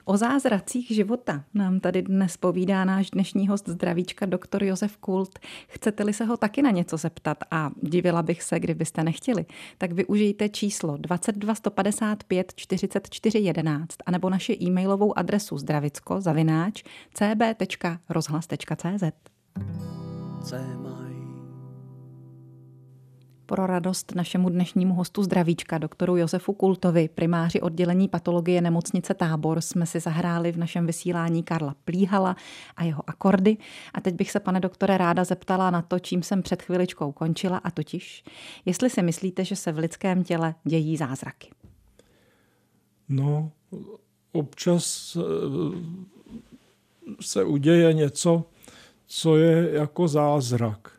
O 0.05 0.17
zázracích 0.17 0.87
života 0.87 1.43
nám 1.53 1.79
tady 1.79 2.01
dnes 2.01 2.37
povídá 2.37 2.85
náš 2.85 3.09
dnešní 3.09 3.47
host 3.47 3.69
zdravíčka 3.69 4.25
doktor 4.25 4.63
Josef 4.63 4.97
Kult. 4.97 5.39
Chcete-li 5.67 6.13
se 6.13 6.25
ho 6.25 6.37
taky 6.37 6.61
na 6.61 6.71
něco 6.71 6.97
zeptat 6.97 7.37
a 7.51 7.71
divila 7.81 8.23
bych 8.23 8.43
se, 8.43 8.59
kdybyste 8.59 9.03
nechtěli, 9.03 9.45
tak 9.77 9.91
využijte 9.91 10.49
číslo 10.49 10.97
22 10.97 11.55
155 11.55 12.53
44 12.55 13.39
11 13.39 13.87
anebo 14.05 14.29
naši 14.29 14.57
e-mailovou 14.61 15.17
adresu 15.17 15.57
zdravicko 15.57 16.21
zavináč 16.21 16.83
cb.rozhlas.cz. 17.13 19.03
Pro 23.45 23.67
radost 23.67 24.15
našemu 24.15 24.49
dnešnímu 24.49 24.93
hostu 24.93 25.23
zdravíčka, 25.23 25.77
doktoru 25.77 26.17
Josefu 26.17 26.53
Kultovi, 26.53 27.09
primáři 27.15 27.61
oddělení 27.61 28.07
patologie 28.07 28.61
nemocnice 28.61 29.13
Tábor, 29.13 29.61
jsme 29.61 29.85
si 29.85 29.99
zahráli 29.99 30.51
v 30.51 30.57
našem 30.57 30.85
vysílání 30.85 31.43
Karla 31.43 31.75
Plíhala 31.85 32.35
a 32.75 32.83
jeho 32.83 33.03
akordy. 33.07 33.57
A 33.93 34.01
teď 34.01 34.15
bych 34.15 34.31
se, 34.31 34.39
pane 34.39 34.59
doktore, 34.59 34.97
ráda 34.97 35.23
zeptala 35.23 35.71
na 35.71 35.81
to, 35.81 35.99
čím 35.99 36.23
jsem 36.23 36.41
před 36.41 36.61
chviličkou 36.61 37.11
končila, 37.11 37.57
a 37.57 37.71
totiž, 37.71 38.23
jestli 38.65 38.89
si 38.89 39.01
myslíte, 39.01 39.45
že 39.45 39.55
se 39.55 39.71
v 39.71 39.77
lidském 39.77 40.23
těle 40.23 40.55
dějí 40.63 40.97
zázraky. 40.97 41.49
No, 43.09 43.51
občas 44.31 45.17
eh, 45.17 45.21
se 47.21 47.43
uděje 47.43 47.93
něco, 47.93 48.45
co 49.07 49.37
je 49.37 49.69
jako 49.73 50.07
zázrak. 50.07 50.91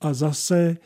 A 0.00 0.14
zase 0.14 0.76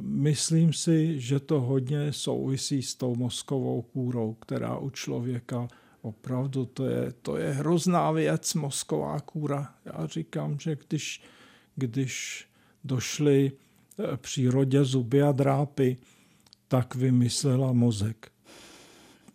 myslím 0.00 0.72
si, 0.72 1.20
že 1.20 1.40
to 1.40 1.60
hodně 1.60 2.12
souvisí 2.12 2.82
s 2.82 2.94
tou 2.94 3.14
mozkovou 3.14 3.82
kůrou, 3.82 4.34
která 4.34 4.78
u 4.78 4.90
člověka 4.90 5.68
opravdu 6.06 6.66
to 6.66 6.86
je, 6.86 7.12
to 7.22 7.36
je 7.36 7.52
hrozná 7.52 8.10
věc, 8.10 8.54
mozková 8.54 9.20
kůra. 9.20 9.74
Já 9.84 10.06
říkám, 10.06 10.58
že 10.60 10.76
když, 10.88 11.22
když 11.76 12.44
došly 12.84 13.52
eh, 13.52 14.16
přírodě 14.16 14.84
zuby 14.84 15.22
a 15.22 15.32
drápy, 15.32 15.96
tak 16.68 16.94
vymyslela 16.94 17.72
mozek. 17.72 18.32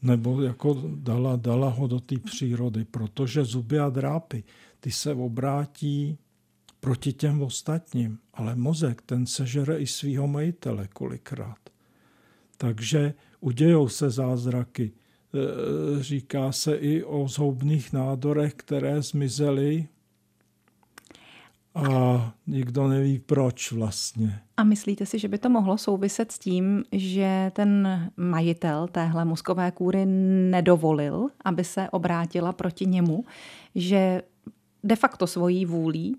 Nebo 0.01 0.41
jako 0.41 0.83
dala, 0.95 1.35
dala 1.35 1.69
ho 1.69 1.87
do 1.87 1.99
té 1.99 2.19
přírody, 2.19 2.85
protože 2.85 3.43
zuby 3.45 3.79
a 3.79 3.89
drápy, 3.89 4.43
ty 4.79 4.91
se 4.91 5.13
obrátí 5.13 6.17
proti 6.81 7.13
těm 7.13 7.41
ostatním. 7.41 8.19
Ale 8.33 8.55
mozek, 8.55 9.01
ten 9.01 9.25
sežere 9.25 9.77
i 9.77 9.87
svého 9.87 10.27
majitele 10.27 10.87
kolikrát. 10.87 11.59
Takže 12.57 13.13
udějou 13.39 13.89
se 13.89 14.09
zázraky. 14.09 14.91
E, 14.91 16.03
říká 16.03 16.51
se 16.51 16.75
i 16.75 17.03
o 17.03 17.27
zhoubných 17.27 17.93
nádorech, 17.93 18.53
které 18.53 19.01
zmizely 19.01 19.87
a 21.75 22.33
nikdo 22.47 22.87
neví 22.87 23.19
proč 23.19 23.71
vlastně. 23.71 24.41
A 24.57 24.63
myslíte 24.63 25.05
si, 25.05 25.19
že 25.19 25.27
by 25.27 25.37
to 25.37 25.49
mohlo 25.49 25.77
souviset 25.77 26.31
s 26.31 26.39
tím, 26.39 26.83
že 26.91 27.51
ten 27.55 28.11
majitel 28.17 28.87
téhle 28.87 29.25
mozkové 29.25 29.71
kůry 29.71 30.05
nedovolil, 30.51 31.27
aby 31.45 31.63
se 31.63 31.89
obrátila 31.89 32.53
proti 32.53 32.85
němu, 32.85 33.25
že 33.75 34.21
de 34.83 34.95
facto 34.95 35.27
svojí 35.27 35.65
vůlí 35.65 36.15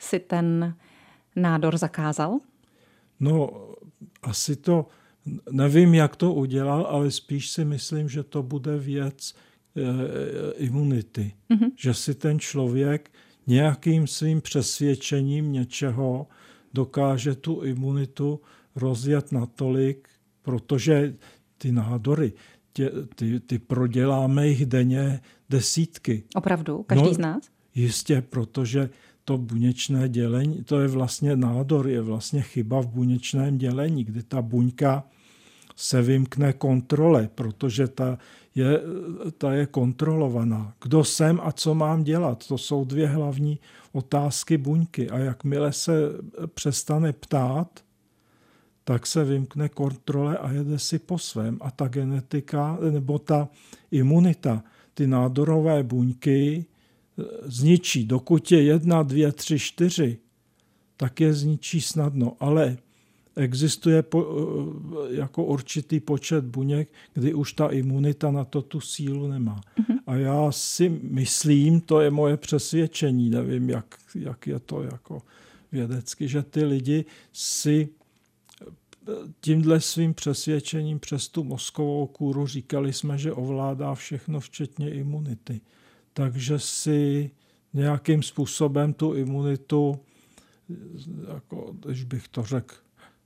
si 0.00 0.18
ten 0.18 0.74
nádor 1.36 1.78
zakázal? 1.78 2.38
No, 3.20 3.50
asi 4.22 4.56
to, 4.56 4.86
nevím, 5.50 5.94
jak 5.94 6.16
to 6.16 6.34
udělal, 6.34 6.86
ale 6.86 7.10
spíš 7.10 7.50
si 7.50 7.64
myslím, 7.64 8.08
že 8.08 8.22
to 8.22 8.42
bude 8.42 8.78
věc 8.78 9.34
e, 9.76 10.52
imunity. 10.52 11.34
Mm-hmm. 11.50 11.70
Že 11.76 11.94
si 11.94 12.14
ten 12.14 12.38
člověk 12.38 13.10
nějakým 13.46 14.06
svým 14.06 14.40
přesvědčením 14.40 15.52
něčeho 15.52 16.26
dokáže 16.74 17.34
tu 17.34 17.60
imunitu 17.62 18.40
rozjet 18.76 19.32
natolik, 19.32 20.08
protože 20.42 21.16
ty 21.58 21.72
nádory, 21.72 22.32
tě, 22.72 22.90
ty, 23.14 23.40
ty 23.40 23.58
proděláme 23.58 24.48
jich 24.48 24.66
denně 24.66 25.20
desítky. 25.50 26.24
Opravdu? 26.34 26.82
Každý 26.82 27.06
no, 27.06 27.14
z 27.14 27.18
nás? 27.18 27.50
Jistě, 27.74 28.22
protože 28.22 28.90
to 29.30 29.38
buněčné 29.38 30.08
dělení, 30.08 30.64
to 30.64 30.80
je 30.80 30.88
vlastně 30.88 31.36
nádor, 31.36 31.88
je 31.88 32.00
vlastně 32.00 32.42
chyba 32.42 32.80
v 32.80 32.86
buněčném 32.86 33.58
dělení, 33.58 34.04
kdy 34.04 34.22
ta 34.22 34.42
buňka 34.42 35.04
se 35.76 36.02
vymkne 36.02 36.52
kontrole, 36.52 37.28
protože 37.34 37.88
ta 37.88 38.18
je, 38.54 38.80
ta 39.38 39.52
je 39.52 39.66
kontrolovaná. 39.66 40.74
Kdo 40.82 41.04
jsem 41.04 41.40
a 41.42 41.52
co 41.52 41.74
mám 41.74 42.04
dělat? 42.04 42.46
To 42.46 42.58
jsou 42.58 42.84
dvě 42.84 43.06
hlavní 43.06 43.58
otázky 43.92 44.58
buňky. 44.58 45.10
A 45.10 45.18
jakmile 45.18 45.72
se 45.72 45.92
přestane 46.54 47.12
ptát, 47.12 47.80
tak 48.84 49.06
se 49.06 49.24
vymkne 49.24 49.68
kontrole 49.68 50.38
a 50.38 50.52
jede 50.52 50.78
si 50.78 50.98
po 50.98 51.18
svém. 51.18 51.58
A 51.60 51.70
ta 51.70 51.88
genetika 51.88 52.78
nebo 52.90 53.18
ta 53.18 53.48
imunita, 53.90 54.62
ty 54.94 55.06
nádorové 55.06 55.82
buňky 55.82 56.64
zničí. 57.42 58.04
Dokud 58.04 58.52
je 58.52 58.62
jedna, 58.62 59.02
dvě, 59.02 59.32
tři, 59.32 59.58
čtyři, 59.58 60.18
tak 60.96 61.20
je 61.20 61.34
zničí 61.34 61.80
snadno. 61.80 62.36
Ale 62.40 62.76
existuje 63.36 64.02
po, 64.02 64.26
eh, 64.26 65.14
jako 65.14 65.44
určitý 65.44 66.00
počet 66.00 66.44
buněk, 66.44 66.88
kdy 67.14 67.34
už 67.34 67.52
ta 67.52 67.68
imunita 67.68 68.30
na 68.30 68.44
to 68.44 68.62
tu 68.62 68.80
sílu 68.80 69.28
nemá. 69.28 69.60
Mm-hmm. 69.60 69.98
A 70.06 70.14
já 70.14 70.52
si 70.52 70.88
myslím, 71.02 71.80
to 71.80 72.00
je 72.00 72.10
moje 72.10 72.36
přesvědčení, 72.36 73.30
nevím, 73.30 73.70
jak, 73.70 73.94
jak 74.14 74.46
je 74.46 74.58
to 74.58 74.82
jako 74.82 75.22
vědecky, 75.72 76.28
že 76.28 76.42
ty 76.42 76.64
lidi 76.64 77.04
si 77.32 77.88
eh, 77.88 79.12
tímhle 79.40 79.80
svým 79.80 80.14
přesvědčením 80.14 80.98
přes 80.98 81.28
tu 81.28 81.44
mozkovou 81.44 82.06
kůru 82.06 82.46
říkali 82.46 82.92
jsme, 82.92 83.18
že 83.18 83.32
ovládá 83.32 83.94
všechno, 83.94 84.40
včetně 84.40 84.90
imunity 84.90 85.60
takže 86.20 86.58
si 86.58 87.30
nějakým 87.74 88.22
způsobem 88.22 88.92
tu 88.92 89.14
imunitu, 89.14 90.00
jako, 91.34 91.74
když 91.80 92.04
bych 92.04 92.28
to 92.28 92.42
řekl 92.42 92.74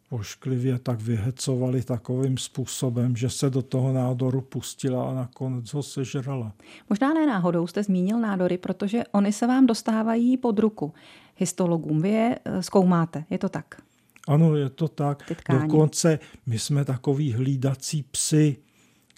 pošklivě, 0.08 0.78
tak 0.78 1.00
vyhecovali 1.00 1.82
takovým 1.82 2.38
způsobem, 2.38 3.16
že 3.16 3.30
se 3.30 3.50
do 3.50 3.62
toho 3.62 3.92
nádoru 3.92 4.40
pustila 4.40 5.10
a 5.10 5.14
nakonec 5.14 5.72
ho 5.72 5.82
sežrala. 5.82 6.52
Možná 6.90 7.14
ne 7.14 7.26
náhodou 7.26 7.66
jste 7.66 7.82
zmínil 7.82 8.20
nádory, 8.20 8.58
protože 8.58 9.04
oni 9.12 9.32
se 9.32 9.46
vám 9.46 9.66
dostávají 9.66 10.36
pod 10.36 10.58
ruku 10.58 10.94
histologům. 11.36 12.02
Vy 12.02 12.08
je 12.08 12.38
eh, 12.44 12.62
zkoumáte, 12.62 13.24
je 13.30 13.38
to 13.38 13.48
tak? 13.48 13.82
Ano, 14.28 14.56
je 14.56 14.70
to 14.70 14.88
tak. 14.88 15.32
Dokonce 15.62 16.18
my 16.46 16.58
jsme 16.58 16.84
takový 16.84 17.32
hlídací 17.32 18.02
psy, 18.02 18.56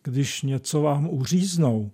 když 0.03 0.43
něco 0.43 0.83
vám 0.83 1.09
uříznou, 1.11 1.91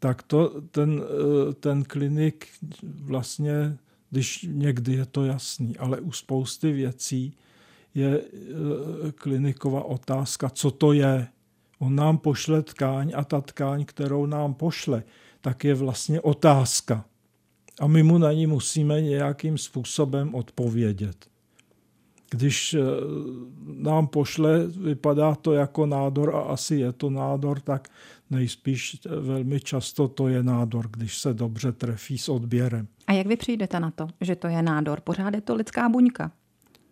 tak 0.00 0.22
to, 0.22 0.60
ten, 0.70 1.02
eh, 1.02 1.54
ten 1.54 1.84
klinik 1.84 2.48
vlastně, 2.82 3.78
když 4.10 4.46
někdy 4.50 4.92
je 4.92 5.06
to 5.06 5.24
jasný, 5.24 5.76
ale 5.76 6.00
u 6.00 6.12
spousty 6.12 6.72
věcí 6.72 7.36
je 7.94 8.20
eh, 8.20 9.12
kliniková 9.12 9.82
otázka, 9.84 10.50
co 10.50 10.70
to 10.70 10.92
je. 10.92 11.26
On 11.78 11.94
nám 11.94 12.18
pošle 12.18 12.62
tkáň 12.62 13.12
a 13.16 13.24
ta 13.24 13.40
tkáň, 13.40 13.84
kterou 13.84 14.26
nám 14.26 14.54
pošle, 14.54 15.02
tak 15.40 15.64
je 15.64 15.74
vlastně 15.74 16.20
otázka. 16.20 17.04
A 17.80 17.86
my 17.86 18.02
mu 18.02 18.18
na 18.18 18.32
ní 18.32 18.46
musíme 18.46 19.00
nějakým 19.00 19.58
způsobem 19.58 20.34
odpovědět. 20.34 21.26
Když 22.30 22.74
eh, 22.74 22.80
nám 23.66 24.06
pošle, 24.06 24.66
vypadá 24.66 25.34
to 25.34 25.52
jako 25.52 25.86
nádor 25.86 26.36
a 26.36 26.40
asi 26.40 26.74
je 26.76 26.92
to 26.92 27.10
nádor, 27.10 27.60
tak 27.60 27.88
nejspíš 28.30 29.00
velmi 29.20 29.60
často 29.60 30.08
to 30.08 30.28
je 30.28 30.42
nádor, 30.42 30.88
když 30.90 31.18
se 31.18 31.34
dobře 31.34 31.72
trefí 31.72 32.18
s 32.18 32.28
odběrem. 32.28 32.88
A 33.06 33.12
jak 33.12 33.26
vy 33.26 33.36
přijdete 33.36 33.80
na 33.80 33.90
to, 33.90 34.08
že 34.20 34.36
to 34.36 34.48
je 34.48 34.62
nádor? 34.62 35.00
Pořád 35.00 35.34
je 35.34 35.40
to 35.40 35.54
lidská 35.54 35.88
buňka. 35.88 36.32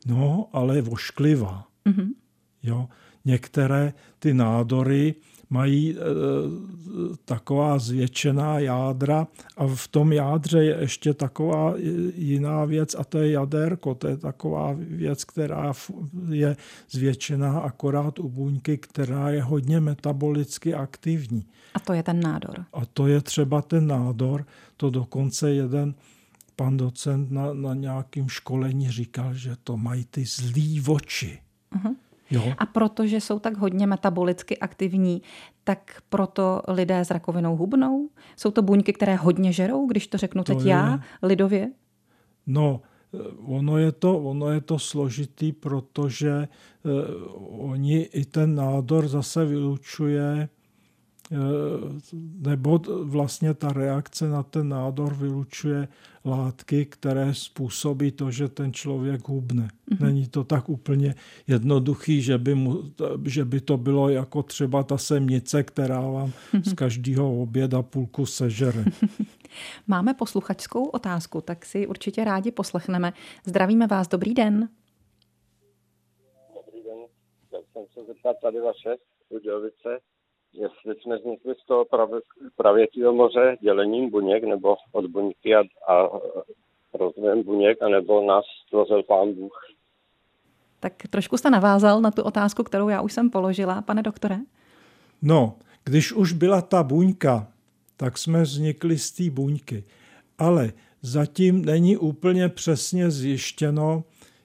No, 0.06 0.48
ale 0.52 0.76
je 0.76 0.82
vošklivá. 0.82 1.66
Mm-hmm. 1.86 2.08
Jo, 2.62 2.88
některé 3.28 3.92
ty 4.18 4.34
nádory 4.34 5.14
mají 5.50 5.96
e, 5.96 6.00
taková 7.24 7.78
zvětšená 7.78 8.58
jádra 8.58 9.26
a 9.56 9.66
v 9.66 9.88
tom 9.88 10.12
jádře 10.12 10.64
je 10.64 10.76
ještě 10.80 11.14
taková 11.14 11.74
jiná 12.14 12.64
věc 12.64 12.96
a 12.98 13.04
to 13.04 13.18
je 13.18 13.30
jaderko. 13.30 13.94
To 13.94 14.08
je 14.08 14.16
taková 14.16 14.74
věc, 14.78 15.24
která 15.24 15.72
je 16.28 16.56
zvětšená 16.90 17.60
akorát 17.60 18.18
u 18.18 18.28
buňky, 18.28 18.78
která 18.78 19.30
je 19.30 19.42
hodně 19.42 19.80
metabolicky 19.80 20.74
aktivní. 20.74 21.46
A 21.74 21.80
to 21.80 21.92
je 21.92 22.02
ten 22.02 22.20
nádor. 22.20 22.64
A 22.72 22.86
to 22.86 23.06
je 23.06 23.20
třeba 23.20 23.62
ten 23.62 23.86
nádor. 23.86 24.46
To 24.76 24.90
dokonce 24.90 25.50
jeden 25.50 25.94
pan 26.56 26.76
docent 26.76 27.30
na, 27.30 27.52
na 27.52 27.74
nějakém 27.74 28.28
školení 28.28 28.90
říkal, 28.90 29.34
že 29.34 29.56
to 29.64 29.76
mají 29.76 30.04
ty 30.10 30.24
zlý 30.24 30.82
oči. 30.88 31.38
Uh-huh. 31.76 31.94
Jo. 32.30 32.52
A 32.58 32.66
protože 32.66 33.20
jsou 33.20 33.38
tak 33.38 33.56
hodně 33.56 33.86
metabolicky 33.86 34.58
aktivní, 34.58 35.22
tak 35.64 36.02
proto 36.08 36.62
lidé 36.68 37.00
s 37.00 37.10
rakovinou 37.10 37.56
hubnou? 37.56 38.08
Jsou 38.36 38.50
to 38.50 38.62
buňky, 38.62 38.92
které 38.92 39.16
hodně 39.16 39.52
žerou, 39.52 39.86
když 39.86 40.06
to 40.06 40.18
řeknu 40.18 40.44
to 40.44 40.54
teď 40.54 40.64
je... 40.64 40.70
já, 40.70 41.00
lidově? 41.22 41.70
No, 42.46 42.80
ono 43.44 43.78
je 43.78 43.92
to, 43.92 44.18
ono 44.18 44.50
je 44.50 44.60
to 44.60 44.78
složitý, 44.78 45.52
protože 45.52 46.48
uh, 46.82 47.70
oni 47.70 48.00
i 48.00 48.24
ten 48.24 48.54
nádor 48.54 49.08
zase 49.08 49.44
vylučuje 49.44 50.48
Eh, 50.48 50.57
nebo 52.38 52.80
vlastně 53.02 53.54
ta 53.54 53.72
reakce 53.72 54.28
na 54.28 54.42
ten 54.42 54.68
nádor 54.68 55.14
vylučuje 55.14 55.88
látky, 56.24 56.86
které 56.86 57.34
způsobí 57.34 58.12
to, 58.12 58.30
že 58.30 58.48
ten 58.48 58.72
člověk 58.72 59.28
hubne. 59.28 59.68
Mm-hmm. 59.90 60.04
Není 60.04 60.28
to 60.28 60.44
tak 60.44 60.68
úplně 60.68 61.14
jednoduchý, 61.46 62.22
že 62.22 62.38
by, 62.38 62.54
mu, 62.54 62.82
že 63.24 63.44
by 63.44 63.60
to 63.60 63.76
bylo 63.76 64.08
jako 64.08 64.42
třeba 64.42 64.82
ta 64.82 64.98
semnice, 64.98 65.62
která 65.62 66.00
vám 66.00 66.28
mm-hmm. 66.28 66.70
z 66.70 66.72
každého 66.74 67.42
oběda 67.42 67.82
půlku 67.82 68.26
sežere. 68.26 68.84
Máme 69.86 70.14
posluchačskou 70.14 70.84
otázku, 70.84 71.40
tak 71.40 71.66
si 71.66 71.86
určitě 71.86 72.24
rádi 72.24 72.50
poslechneme. 72.50 73.12
Zdravíme 73.46 73.86
vás, 73.86 74.08
dobrý 74.08 74.34
den. 74.34 74.68
Dobrý 76.54 76.82
den, 76.82 76.98
chtěl 77.46 77.62
jsem 77.72 77.82
se 77.94 78.06
zeptat 78.06 78.36
tady 78.42 78.60
vaše 78.60 78.96
Udějovice, 79.28 79.98
jestli 80.52 81.02
jsme 81.02 81.16
vznikli 81.18 81.54
z 81.54 81.66
toho 81.66 81.84
pravě, 81.84 82.20
pravětého 82.56 83.12
moře 83.12 83.56
dělením 83.60 84.10
buněk 84.10 84.44
nebo 84.44 84.76
od 84.92 85.06
buňky 85.06 85.54
a, 85.54 85.60
a 85.92 86.08
rozvojem 86.94 87.42
buněk, 87.42 87.82
anebo 87.82 88.26
nás 88.26 88.44
stvořil 88.66 89.02
pán 89.02 89.32
Bůh. 89.32 89.52
Tak 90.80 90.92
trošku 91.10 91.36
jste 91.36 91.50
navázal 91.50 92.00
na 92.00 92.10
tu 92.10 92.22
otázku, 92.22 92.62
kterou 92.62 92.88
já 92.88 93.00
už 93.00 93.12
jsem 93.12 93.30
položila, 93.30 93.82
pane 93.82 94.02
doktore. 94.02 94.36
No, 95.22 95.54
když 95.84 96.12
už 96.12 96.32
byla 96.32 96.62
ta 96.62 96.82
buňka, 96.82 97.48
tak 97.96 98.18
jsme 98.18 98.42
vznikli 98.42 98.98
z 98.98 99.12
té 99.12 99.30
buňky. 99.30 99.84
Ale 100.38 100.72
zatím 101.02 101.64
není 101.64 101.96
úplně 101.96 102.48
přesně 102.48 103.10
zjištěno, 103.10 104.04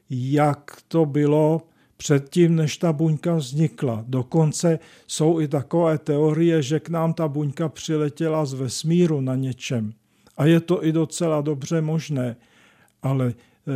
jak 0.09 0.81
to 0.87 1.05
bylo 1.05 1.61
předtím, 2.03 2.55
než 2.55 2.77
ta 2.77 2.93
buňka 2.93 3.35
vznikla. 3.35 4.03
Dokonce 4.07 4.79
jsou 5.07 5.39
i 5.39 5.47
takové 5.47 5.97
teorie, 5.97 6.61
že 6.61 6.79
k 6.79 6.89
nám 6.89 7.13
ta 7.13 7.27
buňka 7.27 7.69
přiletěla 7.69 8.45
z 8.45 8.53
vesmíru 8.53 9.21
na 9.21 9.35
něčem. 9.35 9.93
A 10.37 10.45
je 10.45 10.59
to 10.59 10.85
i 10.85 10.91
docela 10.91 11.41
dobře 11.41 11.81
možné. 11.81 12.35
Ale 13.03 13.27
eh, 13.27 13.71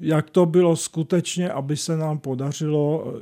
jak 0.00 0.30
to 0.30 0.46
bylo 0.46 0.76
skutečně, 0.76 1.50
aby 1.50 1.76
se 1.76 1.96
nám 1.96 2.18
podařilo 2.18 3.04
eh, 3.04 3.20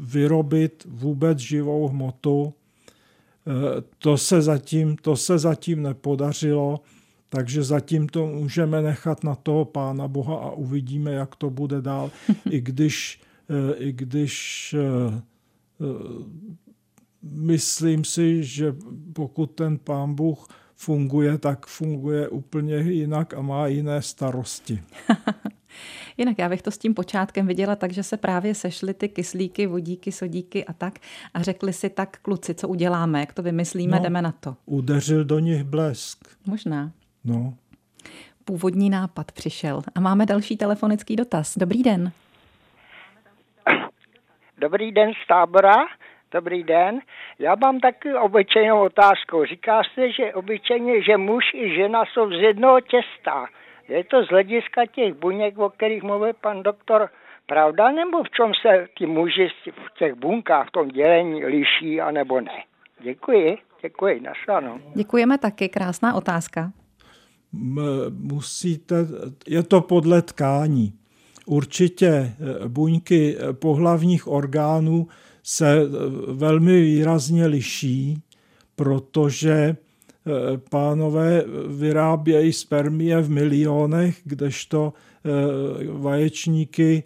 vyrobit 0.00 0.86
vůbec 0.88 1.38
živou 1.38 1.88
hmotu, 1.88 2.52
eh, 2.52 3.52
to 3.98 4.18
se 4.18 4.42
zatím, 4.42 4.96
to 4.96 5.16
se 5.16 5.38
zatím 5.38 5.82
nepodařilo, 5.82 6.80
takže 7.28 7.62
zatím 7.62 8.08
to 8.08 8.26
můžeme 8.26 8.82
nechat 8.82 9.24
na 9.24 9.34
toho 9.34 9.64
Pána 9.64 10.08
Boha 10.08 10.36
a 10.36 10.50
uvidíme, 10.50 11.12
jak 11.12 11.36
to 11.36 11.50
bude 11.50 11.82
dál, 11.82 12.10
i 12.50 12.60
když 12.60 13.20
i 13.76 13.92
když 13.92 14.74
eh, 14.78 15.22
eh, 15.80 15.84
myslím 17.22 18.04
si, 18.04 18.44
že 18.44 18.76
pokud 19.12 19.46
ten 19.46 19.78
pán 19.78 20.14
Bůh 20.14 20.48
funguje, 20.76 21.38
tak 21.38 21.66
funguje 21.66 22.28
úplně 22.28 22.76
jinak 22.76 23.34
a 23.34 23.42
má 23.42 23.66
jiné 23.66 24.02
starosti. 24.02 24.82
Jinak 26.16 26.38
já 26.38 26.48
bych 26.48 26.62
to 26.62 26.70
s 26.70 26.78
tím 26.78 26.94
počátkem 26.94 27.46
viděla 27.46 27.76
tak, 27.76 27.92
že 27.92 28.02
se 28.02 28.16
právě 28.16 28.54
sešly 28.54 28.94
ty 28.94 29.08
kyslíky, 29.08 29.66
vodíky, 29.66 30.12
sodíky 30.12 30.64
a 30.64 30.72
tak 30.72 30.98
a 31.34 31.42
řekli 31.42 31.72
si 31.72 31.90
tak, 31.90 32.18
kluci, 32.22 32.54
co 32.54 32.68
uděláme, 32.68 33.20
jak 33.20 33.32
to 33.32 33.42
vymyslíme, 33.42 33.96
no, 33.96 34.02
jdeme 34.02 34.22
na 34.22 34.32
to. 34.32 34.56
Udeřil 34.66 35.24
do 35.24 35.38
nich 35.38 35.64
blesk. 35.64 36.18
Možná. 36.46 36.92
No. 37.24 37.54
Původní 38.44 38.90
nápad 38.90 39.32
přišel. 39.32 39.82
A 39.94 40.00
máme 40.00 40.26
další 40.26 40.56
telefonický 40.56 41.16
dotaz. 41.16 41.58
Dobrý 41.58 41.82
den. 41.82 42.12
Dobrý 44.60 44.92
den 44.92 45.12
z 45.24 45.26
tábora, 45.26 45.76
dobrý 46.32 46.62
den. 46.62 47.00
Já 47.38 47.54
mám 47.54 47.80
taky 47.80 48.14
obyčejnou 48.14 48.80
otázku. 48.80 49.44
Říká 49.44 49.82
se, 49.94 50.12
že 50.12 50.34
obyčejně, 50.34 51.02
že 51.02 51.16
muž 51.16 51.44
i 51.54 51.74
žena 51.74 52.04
jsou 52.04 52.30
z 52.30 52.40
jednoho 52.40 52.80
těsta. 52.80 53.46
Je 53.88 54.04
to 54.04 54.24
z 54.24 54.28
hlediska 54.28 54.86
těch 54.86 55.14
buněk, 55.14 55.58
o 55.58 55.70
kterých 55.70 56.02
mluvil 56.02 56.32
pan 56.40 56.62
doktor, 56.62 57.08
pravda, 57.46 57.90
nebo 57.90 58.22
v 58.22 58.30
čem 58.30 58.52
se 58.62 58.86
ty 58.98 59.06
muži 59.06 59.48
v 59.66 59.98
těch 59.98 60.14
bunkách, 60.14 60.68
v 60.68 60.70
tom 60.70 60.88
dělení 60.88 61.44
liší, 61.44 62.00
anebo 62.00 62.40
ne? 62.40 62.64
Děkuji, 63.00 63.58
děkuji, 63.82 64.20
nasledanou. 64.20 64.78
Děkujeme 64.94 65.38
taky, 65.38 65.68
krásná 65.68 66.14
otázka. 66.14 66.72
Musíte, 68.10 68.94
je 69.48 69.62
to 69.62 69.80
podle 69.80 70.22
tkání. 70.22 70.92
Určitě 71.50 72.06
eh, 72.06 72.68
buňky 72.68 73.36
eh, 73.36 73.52
pohlavních 73.52 74.28
orgánů 74.28 75.06
se 75.42 75.80
eh, 75.80 75.86
velmi 76.32 76.80
výrazně 76.80 77.46
liší, 77.46 78.22
protože 78.76 79.76
pánové 80.70 81.44
vyrábějí 81.68 82.52
spermie 82.52 83.22
v 83.22 83.30
milionech, 83.30 84.20
kdežto 84.24 84.92
vaječníky 85.92 87.02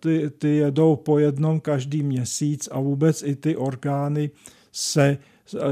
ty, 0.00 0.30
ty 0.38 0.48
jedou 0.48 0.96
po 0.96 1.18
jednom 1.18 1.60
každý 1.60 2.02
měsíc 2.02 2.68
a 2.72 2.80
vůbec 2.80 3.22
i 3.22 3.36
ty 3.36 3.56
orgány 3.56 4.30
se 4.72 5.18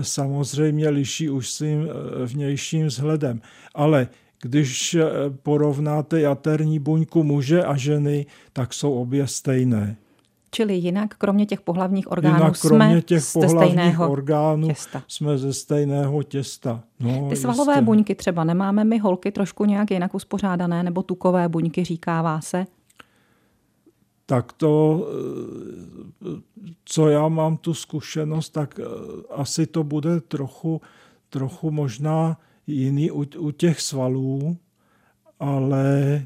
samozřejmě 0.01 0.89
liší 0.89 1.31
už 1.31 1.51
svým 1.51 1.89
vnějším 2.25 2.87
vzhledem. 2.87 3.41
Ale 3.75 4.09
když 4.43 4.95
eh, 4.95 5.05
porovnáte 5.43 6.21
jaterní 6.21 6.79
buňku 6.79 7.23
muže 7.23 7.65
a 7.65 7.77
ženy, 7.77 8.27
tak 8.53 8.73
jsou 8.73 8.93
obě 8.95 9.27
stejné. 9.27 9.97
Čili 10.51 10.75
jinak, 10.75 11.15
kromě 11.15 11.47
těch 11.47 11.61
pohlavních 11.61 12.13
orgánů, 12.13 12.37
jinak, 12.37 12.61
kromě 12.61 12.91
jsme 12.91 13.03
těch 13.03 13.25
pohlavních 13.33 13.71
stejného 13.71 14.11
orgánů 14.11 14.69
těsta. 14.69 15.03
jsme 15.09 15.39
ze 15.39 15.53
stejného 15.53 16.23
těsta. 16.23 16.81
No, 17.01 17.27
Ty 17.29 17.37
svalové 17.37 17.73
jistě. 17.73 17.85
buňky 17.85 18.15
třeba 18.15 18.45
nemáme 18.45 18.85
my 18.85 18.99
holky 18.99 19.33
trošku 19.33 19.65
nějak 19.65 19.91
jinak 19.91 20.15
uspořádané, 20.15 20.83
nebo 20.83 21.03
tukové 21.03 21.49
buňky, 21.49 21.85
říkává 21.85 22.41
se? 22.41 22.67
Tak 24.27 24.53
to, 24.53 25.07
eh, 26.23 26.41
co 26.85 27.09
já 27.09 27.29
mám 27.29 27.57
tu 27.57 27.75
zkušenost, 27.75 28.51
tak 28.51 28.81
eh, 28.81 28.85
asi 29.35 29.67
to 29.67 29.85
bude 29.85 30.21
trochu, 30.21 30.81
trochu 31.31 31.71
možná 31.71 32.37
jiný 32.69 33.11
u, 33.11 33.25
u 33.39 33.51
těch 33.51 33.81
svalů, 33.81 34.57
ale 35.41 36.15
e, 36.15 36.25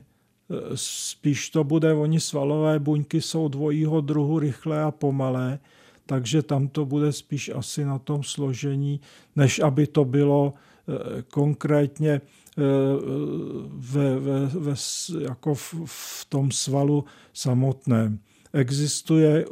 spíš 0.74 1.50
to 1.50 1.64
bude, 1.64 1.94
oni 1.94 2.20
svalové 2.20 2.78
buňky 2.78 3.20
jsou 3.20 3.48
dvojího 3.48 4.00
druhu 4.00 4.38
rychlé 4.38 4.82
a 4.82 4.90
pomalé, 4.90 5.58
takže 6.06 6.42
tam 6.42 6.68
to 6.68 6.84
bude 6.84 7.12
spíš 7.12 7.50
asi 7.54 7.84
na 7.84 7.98
tom 7.98 8.22
složení, 8.22 9.00
než 9.36 9.58
aby 9.58 9.86
to 9.86 10.04
bylo 10.04 10.52
e, 10.52 11.22
konkrétně 11.22 12.10
e, 12.10 12.20
ve, 13.66 14.18
ve, 14.18 14.46
ve, 14.46 14.74
jako 15.22 15.54
v, 15.54 15.74
v 15.84 16.26
tom 16.28 16.50
svalu 16.50 17.04
samotném. 17.32 18.18
Existuje 18.54 19.46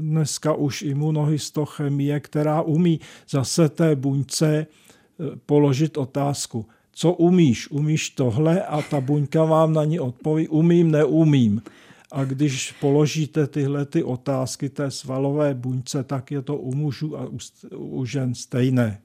dneska 0.00 0.54
už 0.54 0.82
imunohistochemie, 0.82 2.20
která 2.20 2.62
umí 2.62 3.00
zase 3.28 3.68
té 3.68 3.96
buňce 3.96 4.66
položit 5.46 5.96
otázku, 5.96 6.66
co 6.92 7.12
umíš? 7.12 7.70
Umíš 7.70 8.10
tohle? 8.10 8.62
A 8.62 8.82
ta 8.82 9.00
buňka 9.00 9.44
vám 9.44 9.72
na 9.72 9.84
ní 9.84 10.00
odpoví, 10.00 10.48
umím, 10.48 10.90
neumím. 10.90 11.62
A 12.12 12.24
když 12.24 12.72
položíte 12.72 13.46
tyhle 13.46 13.86
ty 13.86 14.02
otázky 14.02 14.68
té 14.68 14.90
svalové 14.90 15.54
buňce, 15.54 16.04
tak 16.04 16.30
je 16.30 16.42
to 16.42 16.56
u 16.56 16.74
mužů 16.74 17.18
a 17.18 17.28
u 17.76 18.04
žen 18.04 18.34
stejné 18.34 19.00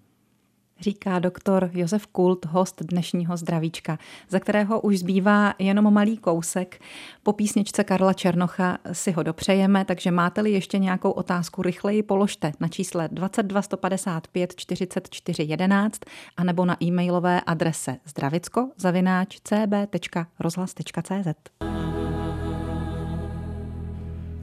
říká 0.81 1.19
doktor 1.19 1.69
Josef 1.73 2.07
Kult, 2.07 2.45
host 2.45 2.81
dnešního 2.83 3.37
zdravíčka, 3.37 3.99
za 4.29 4.39
kterého 4.39 4.81
už 4.81 4.99
zbývá 4.99 5.53
jenom 5.59 5.93
malý 5.93 6.17
kousek. 6.17 6.81
Po 7.23 7.33
písničce 7.33 7.83
Karla 7.83 8.13
Černocha 8.13 8.77
si 8.91 9.11
ho 9.11 9.23
dopřejeme, 9.23 9.85
takže 9.85 10.11
máte-li 10.11 10.51
ještě 10.51 10.77
nějakou 10.77 11.11
otázku, 11.11 11.61
rychleji 11.61 12.03
položte 12.03 12.51
na 12.59 12.67
čísle 12.67 13.09
22 13.11 13.61
155 13.61 14.55
44 14.55 15.43
11 15.43 16.01
anebo 16.37 16.65
na 16.65 16.83
e-mailové 16.83 17.41
adrese 17.41 17.97
zdravicko 18.05 18.69
zavináč 18.77 19.37
cb.rozhlas.cz. 19.43 20.79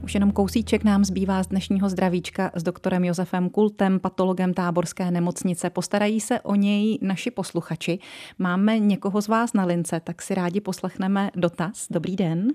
Už 0.07 0.13
jenom 0.13 0.31
kousíček 0.31 0.83
nám 0.83 1.03
zbývá 1.03 1.43
z 1.43 1.47
dnešního 1.47 1.89
zdravíčka 1.89 2.51
s 2.55 2.63
doktorem 2.63 3.03
Josefem 3.03 3.49
Kultem, 3.49 3.99
patologem 3.99 4.53
táborské 4.53 5.11
nemocnice. 5.11 5.69
Postarají 5.69 6.19
se 6.19 6.41
o 6.41 6.55
něj 6.55 6.99
naši 7.01 7.31
posluchači. 7.31 7.99
Máme 8.39 8.79
někoho 8.79 9.21
z 9.21 9.27
vás 9.27 9.53
na 9.53 9.65
lince, 9.65 9.99
tak 10.03 10.21
si 10.21 10.35
rádi 10.35 10.61
poslechneme 10.61 11.29
dotaz. 11.35 11.87
Dobrý 11.91 12.15
den. 12.15 12.47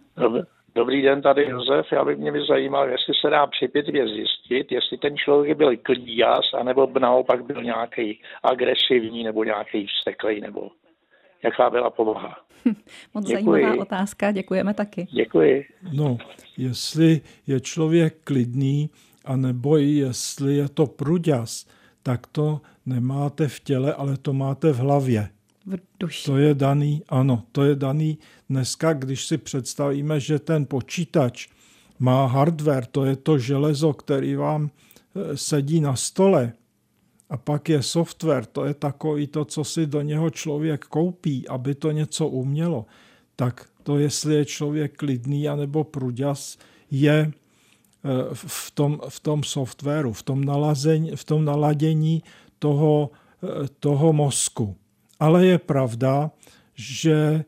Dobrý 0.74 1.03
den, 1.03 1.22
tady 1.22 1.42
Josef. 1.48 1.92
Já 1.92 2.05
bych 2.05 2.18
mě 2.18 2.32
by 2.32 2.38
zajímal, 2.48 2.88
jestli 2.88 3.14
se 3.20 3.30
dá 3.30 3.46
při 3.46 3.68
zjistit, 4.07 4.72
jestli 4.72 4.98
ten 4.98 5.16
člověk 5.16 5.59
byl 5.59 5.76
klíďas, 5.76 6.44
anebo 6.61 6.88
naopak 6.98 7.44
byl 7.44 7.62
nějaký 7.62 8.20
agresivní, 8.42 9.24
nebo 9.24 9.44
nějaký 9.44 9.86
vsteklej, 9.86 10.40
nebo 10.40 10.70
jaká 11.45 11.70
byla 11.70 11.90
povaha. 11.90 12.36
Moc 13.14 13.26
Děkuji. 13.26 13.62
zajímavá 13.62 13.82
otázka, 13.82 14.32
děkujeme 14.32 14.74
taky. 14.74 15.09
Děkuji. 15.12 15.64
No, 15.93 16.18
jestli 16.57 17.20
je 17.47 17.61
člověk 17.61 18.16
klidný, 18.24 18.90
anebo 19.24 19.76
jestli 19.76 20.57
je 20.57 20.68
to 20.68 20.86
pruďas, 20.86 21.66
tak 22.03 22.26
to 22.26 22.61
nemáte 22.86 23.49
v 23.49 23.61
těle, 23.61 23.95
ale 23.95 24.16
to 24.16 24.32
máte 24.32 24.72
v 24.72 24.76
hlavě. 24.76 25.28
V 25.66 25.78
duši. 26.01 26.24
To 26.26 26.36
je 26.36 26.55
daný, 26.55 27.03
ano, 27.09 27.43
to 27.53 27.64
je 27.64 27.74
daný 27.74 28.18
dneska, 28.51 28.93
když 28.93 29.26
si 29.26 29.38
představíme, 29.38 30.20
že 30.20 30.38
ten 30.38 30.66
počítač 30.66 31.49
má 31.99 32.26
hardware, 32.26 32.86
to 32.86 33.05
je 33.05 33.16
to 33.16 33.38
železo, 33.38 33.93
který 33.93 34.34
vám 34.34 34.70
e, 34.70 35.36
sedí 35.36 35.80
na 35.80 35.97
stole, 35.97 36.53
a 37.33 37.37
pak 37.37 37.68
je 37.68 37.83
software, 37.83 38.47
to 38.47 38.64
je 38.64 38.74
takový 38.74 39.26
to, 39.26 39.45
co 39.45 39.64
si 39.64 39.87
do 39.87 40.03
něho 40.03 40.30
člověk 40.30 40.85
koupí, 40.85 41.49
aby 41.49 41.74
to 41.74 41.91
něco 41.91 42.28
umělo. 42.28 42.87
Tak 43.37 43.68
to, 43.83 43.99
jestli 43.99 44.35
je 44.35 44.45
člověk 44.45 44.97
klidný 44.97 45.49
anebo 45.49 45.85
pruďas, 45.85 46.59
je 46.91 47.14
e, 47.14 47.33
v 48.35 48.70
tom, 48.70 49.01
v 49.09 49.20
tom 49.20 49.43
softwaru, 49.43 50.12
v 50.12 50.22
tom, 50.22 50.45
nalazení, 50.45 51.16
v 51.16 51.24
tom 51.24 51.45
naladění 51.45 52.22
toho, 52.59 53.11
e, 53.43 53.68
toho 53.80 54.12
mozku. 54.12 54.76
Ale 55.20 55.47
je 55.47 55.59
pravda, 55.59 56.30
že 56.74 57.12
e, 57.12 57.45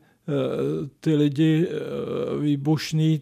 ty 0.99 1.15
lidi 1.15 1.67
výbušní, 2.41 3.21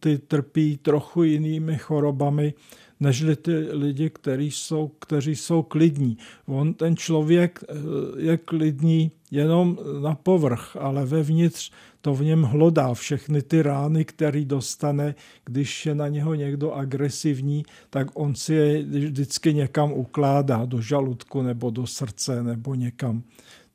ty 0.00 0.18
trpí 0.18 0.76
trochu 0.76 1.22
jinými 1.22 1.78
chorobami, 1.78 2.54
nežli 3.02 3.36
ty 3.36 3.52
lidi, 3.56 4.10
kteří 4.10 4.50
jsou, 4.50 4.88
kteří 4.88 5.36
jsou 5.36 5.62
klidní. 5.62 6.18
On, 6.46 6.74
ten 6.74 6.96
člověk 6.96 7.64
eh, 7.68 7.74
je 8.22 8.36
klidný 8.36 9.10
jenom 9.30 9.78
na 10.02 10.14
povrch, 10.14 10.76
ale 10.80 11.06
vevnitř 11.06 11.72
to 12.00 12.14
v 12.14 12.24
něm 12.24 12.42
hlodá 12.42 12.94
všechny 12.94 13.42
ty 13.42 13.62
rány, 13.62 14.04
které 14.04 14.44
dostane, 14.44 15.14
když 15.44 15.86
je 15.86 15.94
na 15.94 16.08
něho 16.08 16.34
někdo 16.34 16.72
agresivní, 16.72 17.64
tak 17.90 18.06
on 18.14 18.34
si 18.34 18.54
je 18.54 18.82
vždycky 18.82 19.54
někam 19.54 19.92
ukládá, 19.92 20.64
do 20.64 20.80
žaludku 20.80 21.42
nebo 21.42 21.70
do 21.70 21.86
srdce 21.86 22.42
nebo 22.42 22.74
někam. 22.74 23.22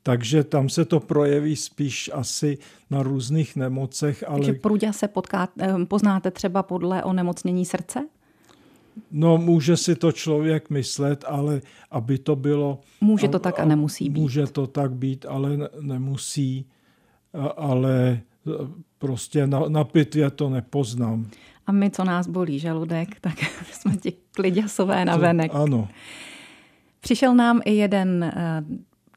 Takže 0.02 0.44
tam 0.44 0.68
se 0.68 0.84
to 0.84 1.00
projeví 1.00 1.56
spíš 1.56 2.10
asi 2.14 2.58
na 2.90 3.02
různých 3.02 3.56
nemocech. 3.56 4.24
Ale... 4.26 4.38
Takže 4.38 4.52
průďa 4.52 4.92
se 4.92 5.08
potká, 5.08 5.48
eh, 5.60 5.84
poznáte 5.88 6.30
třeba 6.30 6.62
podle 6.62 7.04
onemocnění 7.04 7.64
srdce? 7.64 8.08
No, 9.10 9.38
může 9.38 9.76
si 9.76 9.96
to 9.96 10.12
člověk 10.12 10.70
myslet, 10.70 11.24
ale 11.28 11.60
aby 11.90 12.18
to 12.18 12.36
bylo... 12.36 12.80
Může 13.00 13.28
to 13.28 13.38
tak 13.38 13.60
a 13.60 13.64
nemusí 13.64 14.10
být. 14.10 14.20
Může 14.20 14.46
to 14.46 14.66
tak 14.66 14.92
být, 14.92 15.26
ale 15.28 15.58
nemusí. 15.80 16.66
Ale 17.56 18.20
prostě 18.98 19.46
na, 19.46 19.60
na 19.68 19.84
pitvě 19.84 20.30
to 20.30 20.50
nepoznám. 20.50 21.26
A 21.66 21.72
my, 21.72 21.90
co 21.90 22.04
nás 22.04 22.28
bolí 22.28 22.58
žaludek, 22.58 23.08
tak 23.20 23.34
jsme 23.72 23.96
ti 23.96 24.12
kliděsové 24.30 25.04
na 25.04 25.16
venek. 25.16 25.50
Ano. 25.54 25.88
Přišel 27.00 27.34
nám 27.34 27.60
i 27.64 27.74
jeden 27.74 28.24
eh, 28.24 28.64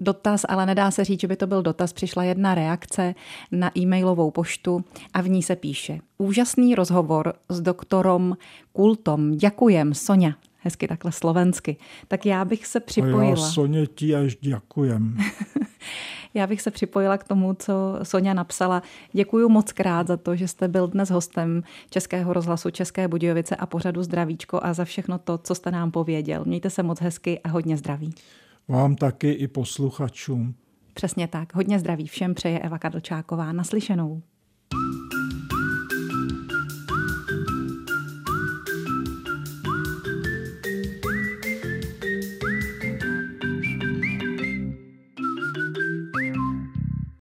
dotaz, 0.02 0.46
ale 0.50 0.66
nedá 0.66 0.92
se 0.92 1.04
říct, 1.04 1.22
že 1.22 1.28
by 1.28 1.36
to 1.36 1.48
byl 1.48 1.62
dotaz. 1.62 1.94
Přišla 1.94 2.24
jedna 2.24 2.56
reakce 2.56 3.16
na 3.52 3.72
e-mailovou 3.78 4.32
poštu 4.32 4.84
a 5.14 5.22
v 5.22 5.30
ní 5.30 5.44
se 5.44 5.56
píše 5.56 6.00
Úžasný 6.18 6.76
rozhovor 6.76 7.34
s 7.50 7.62
doktorom 7.62 8.38
Kultom. 8.74 9.32
Děkujem, 9.32 9.94
Sonja. 9.94 10.32
Hezky 10.58 10.88
takhle 10.88 11.12
slovensky. 11.12 11.78
Tak 12.08 12.26
já 12.26 12.46
bych 12.46 12.66
se 12.66 12.80
připojila. 12.80 13.24
A 13.24 13.30
já 13.30 13.36
Soně 13.36 13.88
ti 13.88 14.16
až 14.16 14.38
děkujem. 14.42 15.18
já 16.34 16.48
bych 16.48 16.62
se 16.62 16.72
připojila 16.72 17.18
k 17.18 17.24
tomu, 17.24 17.54
co 17.54 18.00
Sonja 18.04 18.34
napsala. 18.34 18.84
Děkuji 19.14 19.50
moc 19.50 19.72
krát 19.72 20.08
za 20.08 20.18
to, 20.18 20.36
že 20.36 20.48
jste 20.48 20.68
byl 20.68 20.88
dnes 20.88 21.10
hostem 21.10 21.64
Českého 21.90 22.34
rozhlasu 22.34 22.70
České 22.70 23.08
Budějovice 23.08 23.56
a 23.56 23.66
pořadu 23.66 24.04
Zdravíčko 24.04 24.60
a 24.64 24.74
za 24.74 24.86
všechno 24.86 25.18
to, 25.18 25.38
co 25.38 25.56
jste 25.56 25.72
nám 25.72 25.92
pověděl. 25.92 26.44
Mějte 26.46 26.70
se 26.70 26.84
moc 26.84 27.02
hezky 27.02 27.40
a 27.40 27.50
hodně 27.50 27.78
zdraví. 27.78 28.14
Vám 28.72 28.96
taky 28.96 29.32
i 29.32 29.48
posluchačům. 29.48 30.56
Přesně 30.94 31.28
tak. 31.28 31.56
Hodně 31.56 31.80
zdraví 31.80 32.08
všem 32.08 32.34
přeje 32.34 32.60
Eva 32.60 32.78
Kadlčáková. 32.78 33.52
Naslyšenou. 33.52 34.22